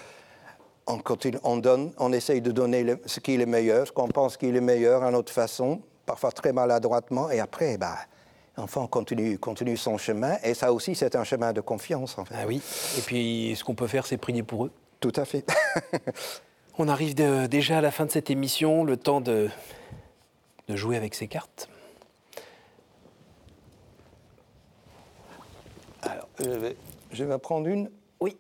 On, 0.88 1.00
continue, 1.00 1.40
on 1.44 1.58
donne, 1.58 1.92
on 1.98 2.14
essaye 2.14 2.42
de 2.42 2.52
donner 2.52 2.84
le- 2.84 3.00
ce 3.08 3.20
qui 3.20 3.34
est 3.34 3.38
le 3.38 3.48
meilleur, 3.48 3.88
ce 3.88 3.92
qu'on 3.92 4.08
pense 4.08 4.38
qui 4.38 4.48
est 4.48 4.52
le 4.52 4.62
meilleur 4.62 5.04
à 5.04 5.10
notre 5.12 5.32
façon, 5.34 5.82
parfois 6.06 6.32
très 6.32 6.54
maladroitement, 6.54 7.32
et 7.32 7.40
après, 7.40 7.78
bah, 7.78 7.98
l'enfant 8.56 8.86
continue, 8.86 9.40
continue 9.40 9.78
son 9.78 9.98
chemin, 9.98 10.38
et 10.44 10.54
ça 10.54 10.72
aussi, 10.72 10.94
c'est 10.94 11.16
un 11.16 11.24
chemin 11.24 11.54
de 11.54 11.62
confiance, 11.62 12.18
en 12.20 12.26
fait. 12.26 12.36
Ah 12.38 12.46
oui. 12.48 12.62
Et 12.98 13.02
puis, 13.02 13.56
ce 13.58 13.64
qu'on 13.64 13.74
peut 13.74 13.88
faire, 13.88 14.06
c'est 14.06 14.18
prier 14.18 14.44
pour 14.44 14.66
eux. 14.66 14.72
Tout 15.00 15.14
à 15.16 15.26
fait. 15.26 15.44
On 16.78 16.88
arrive 16.88 17.16
de- 17.16 17.48
déjà 17.48 17.80
à 17.80 17.82
la 17.82 17.90
fin 17.92 18.06
de 18.06 18.12
cette 18.12 18.30
émission, 18.30 18.84
le 18.84 18.96
temps 18.98 19.22
de, 19.22 19.50
de 20.68 20.76
jouer 20.76 20.98
avec 20.98 21.16
ces 21.16 21.28
cartes. 21.28 21.68
Alors, 26.04 26.28
je 26.40 26.50
vais, 26.50 26.76
je 27.12 27.24
vais 27.24 27.38
prendre 27.40 27.68
une. 27.68 27.90
Oui. 28.20 28.38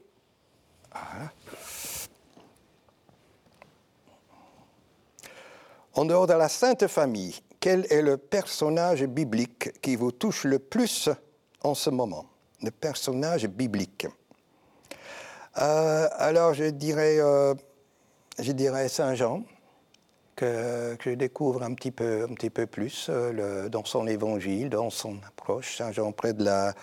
En 5.96 6.04
dehors 6.04 6.28
de 6.28 6.34
la 6.34 6.50
Sainte 6.50 6.88
Famille, 6.88 7.34
quel 7.62 7.88
est 7.90 8.02
le 8.02 8.18
personnage 8.18 9.06
biblique 9.06 9.80
qui 9.82 9.96
vous 9.96 10.12
touche 10.12 10.44
le 10.44 10.60
plus 10.60 11.10
en 11.64 11.74
ce 11.74 11.90
moment? 11.90 12.26
Le 12.62 12.70
personnage 12.70 13.48
biblique. 13.48 14.06
Euh, 15.58 16.10
alors, 16.18 16.54
je 16.54 16.66
dirais, 16.66 17.18
euh, 17.20 17.54
je 18.38 18.52
dirais 18.52 18.90
Saint 18.90 19.16
Jean, 19.16 19.44
que, 20.36 20.98
je 21.04 21.12
découvre 21.12 21.64
un 21.64 21.74
petit 21.74 21.92
peu, 21.92 22.26
un 22.30 22.34
petit 22.34 22.50
peu 22.50 22.66
plus 22.66 23.08
euh, 23.10 23.70
dans 23.70 23.86
son 23.86 24.08
évangile, 24.08 24.70
dans 24.70 24.90
son 24.90 25.18
approche. 25.28 25.78
Saint 25.78 25.92
Jean 25.92 26.12
près 26.12 26.34
de 26.34 26.44
la, 26.44 26.74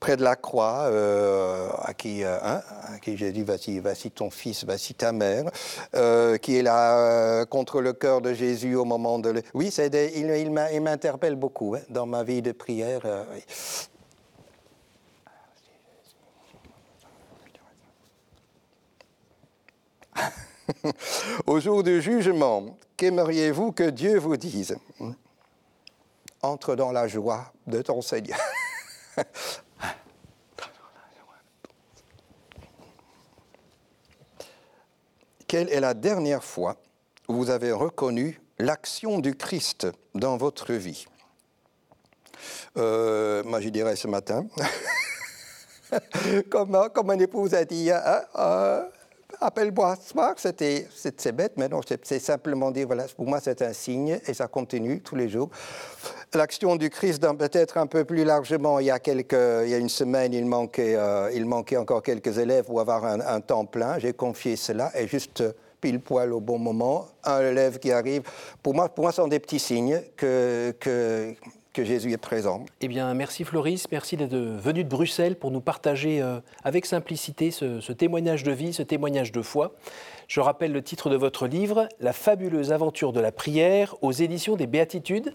près 0.00 0.16
de 0.16 0.22
la 0.24 0.36
croix, 0.36 0.86
euh, 0.88 1.68
à, 1.82 1.94
qui, 1.94 2.24
euh, 2.24 2.38
hein, 2.42 2.62
à 2.94 2.98
qui 2.98 3.16
Jésus, 3.16 3.44
vas-y, 3.44 3.78
vas-y 3.80 4.10
ton 4.10 4.30
fils, 4.30 4.64
vas-y 4.64 4.94
ta 4.94 5.12
mère, 5.12 5.44
euh, 5.94 6.36
qui 6.38 6.56
est 6.56 6.62
là 6.62 7.44
contre 7.46 7.80
le 7.80 7.92
cœur 7.92 8.20
de 8.20 8.32
Jésus 8.32 8.74
au 8.74 8.84
moment 8.84 9.18
de... 9.18 9.30
le- 9.30 9.42
Oui, 9.54 9.70
c'est 9.70 9.90
des- 9.90 10.12
il, 10.16 10.80
m'interpelle 10.80 11.36
beaucoup 11.36 11.74
hein, 11.76 11.80
dans 11.90 12.06
ma 12.06 12.24
vie 12.24 12.42
de 12.42 12.52
prière. 12.52 13.02
Au 21.46 21.60
jour 21.60 21.82
du 21.82 22.00
jugement, 22.02 22.78
qu'aimeriez-vous 22.96 23.72
que 23.72 23.90
Dieu 23.90 24.18
vous 24.18 24.36
dise? 24.36 24.76
Entre 26.42 26.76
dans 26.76 26.92
la 26.92 27.08
joie 27.08 27.52
de 27.66 27.82
ton 27.82 28.00
Seigneur. 28.02 28.38
Quelle 35.46 35.70
est 35.70 35.80
la 35.80 35.94
dernière 35.94 36.44
fois 36.44 36.76
où 37.26 37.34
vous 37.34 37.50
avez 37.50 37.72
reconnu 37.72 38.40
l'action 38.58 39.18
du 39.18 39.34
Christ 39.34 39.86
dans 40.14 40.36
votre 40.36 40.74
vie? 40.74 41.06
Euh, 42.76 43.42
Moi, 43.44 43.60
je 43.60 43.70
dirais 43.70 43.96
ce 43.96 44.06
matin. 44.08 44.46
comme, 46.50 46.90
comme 46.94 47.06
mon 47.06 47.18
épouse 47.18 47.54
a 47.54 47.64
dit, 47.64 47.90
hein, 47.90 48.22
euh, 48.36 48.84
appelle-moi 49.40 49.96
c'était, 50.36 50.86
c'est, 50.94 51.32
bête, 51.32 51.52
mais 51.56 51.68
non, 51.68 51.80
c'est, 52.02 52.18
simplement 52.18 52.70
dire, 52.70 52.86
voilà, 52.86 53.04
pour 53.16 53.26
moi 53.26 53.40
c'est 53.40 53.62
un 53.62 53.72
signe 53.72 54.18
et 54.26 54.34
ça 54.34 54.48
continue 54.48 55.00
tous 55.00 55.16
les 55.16 55.28
jours. 55.28 55.50
L'action 56.34 56.76
du 56.76 56.90
Christ, 56.90 57.26
peut-être 57.38 57.78
un 57.78 57.86
peu 57.86 58.04
plus 58.04 58.24
largement, 58.24 58.78
il 58.78 58.86
y 58.86 58.90
a, 58.90 58.98
quelques, 58.98 59.32
il 59.32 59.70
y 59.70 59.74
a 59.74 59.78
une 59.78 59.88
semaine, 59.88 60.32
il 60.32 60.46
manquait, 60.46 60.94
euh, 60.96 61.30
il 61.34 61.46
manquait 61.46 61.76
encore 61.76 62.02
quelques 62.02 62.38
élèves 62.38 62.64
pour 62.64 62.80
avoir 62.80 63.04
un, 63.04 63.20
un 63.20 63.40
temps 63.40 63.64
plein, 63.64 63.98
j'ai 63.98 64.12
confié 64.12 64.56
cela 64.56 64.90
et 64.94 65.06
juste 65.06 65.42
pile 65.80 66.00
poil 66.00 66.32
au 66.32 66.40
bon 66.40 66.58
moment, 66.58 67.06
un 67.24 67.40
élève 67.40 67.78
qui 67.78 67.92
arrive. 67.92 68.22
Pour 68.62 68.74
moi, 68.74 68.88
pour 68.88 69.04
moi 69.04 69.12
ce 69.12 69.16
sont 69.22 69.28
des 69.28 69.38
petits 69.38 69.58
signes 69.58 70.02
que, 70.16 70.74
que, 70.80 71.34
Jésus 71.84 72.12
est 72.12 72.18
présent. 72.18 72.64
Eh 72.80 72.88
bien, 72.88 73.12
merci 73.14 73.44
Floris, 73.44 73.90
merci 73.90 74.16
d'être 74.16 74.34
venu 74.34 74.84
de 74.84 74.88
Bruxelles 74.88 75.36
pour 75.36 75.50
nous 75.50 75.60
partager 75.60 76.20
euh, 76.20 76.40
avec 76.64 76.86
simplicité 76.86 77.50
ce, 77.50 77.80
ce 77.80 77.92
témoignage 77.92 78.42
de 78.42 78.52
vie, 78.52 78.72
ce 78.72 78.82
témoignage 78.82 79.32
de 79.32 79.42
foi. 79.42 79.74
Je 80.28 80.40
rappelle 80.40 80.72
le 80.72 80.82
titre 80.82 81.10
de 81.10 81.16
votre 81.16 81.46
livre, 81.46 81.88
La 82.00 82.12
fabuleuse 82.12 82.72
aventure 82.72 83.12
de 83.12 83.20
la 83.20 83.32
prière, 83.32 83.96
aux 84.02 84.12
éditions 84.12 84.56
des 84.56 84.66
Béatitudes. 84.66 85.32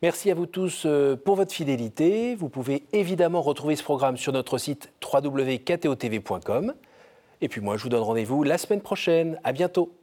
Merci 0.00 0.30
à 0.30 0.34
vous 0.34 0.46
tous 0.46 0.84
euh, 0.86 1.16
pour 1.16 1.34
votre 1.34 1.52
fidélité. 1.52 2.36
Vous 2.36 2.48
pouvez 2.48 2.84
évidemment 2.92 3.42
retrouver 3.42 3.74
ce 3.74 3.82
programme 3.82 4.16
sur 4.16 4.32
notre 4.32 4.56
site 4.56 4.92
www.ktotv.com. 5.02 6.74
Et 7.40 7.48
puis 7.48 7.60
moi, 7.60 7.76
je 7.76 7.82
vous 7.82 7.88
donne 7.88 8.02
rendez-vous 8.02 8.44
la 8.44 8.58
semaine 8.58 8.80
prochaine. 8.80 9.40
À 9.42 9.52
bientôt. 9.52 9.97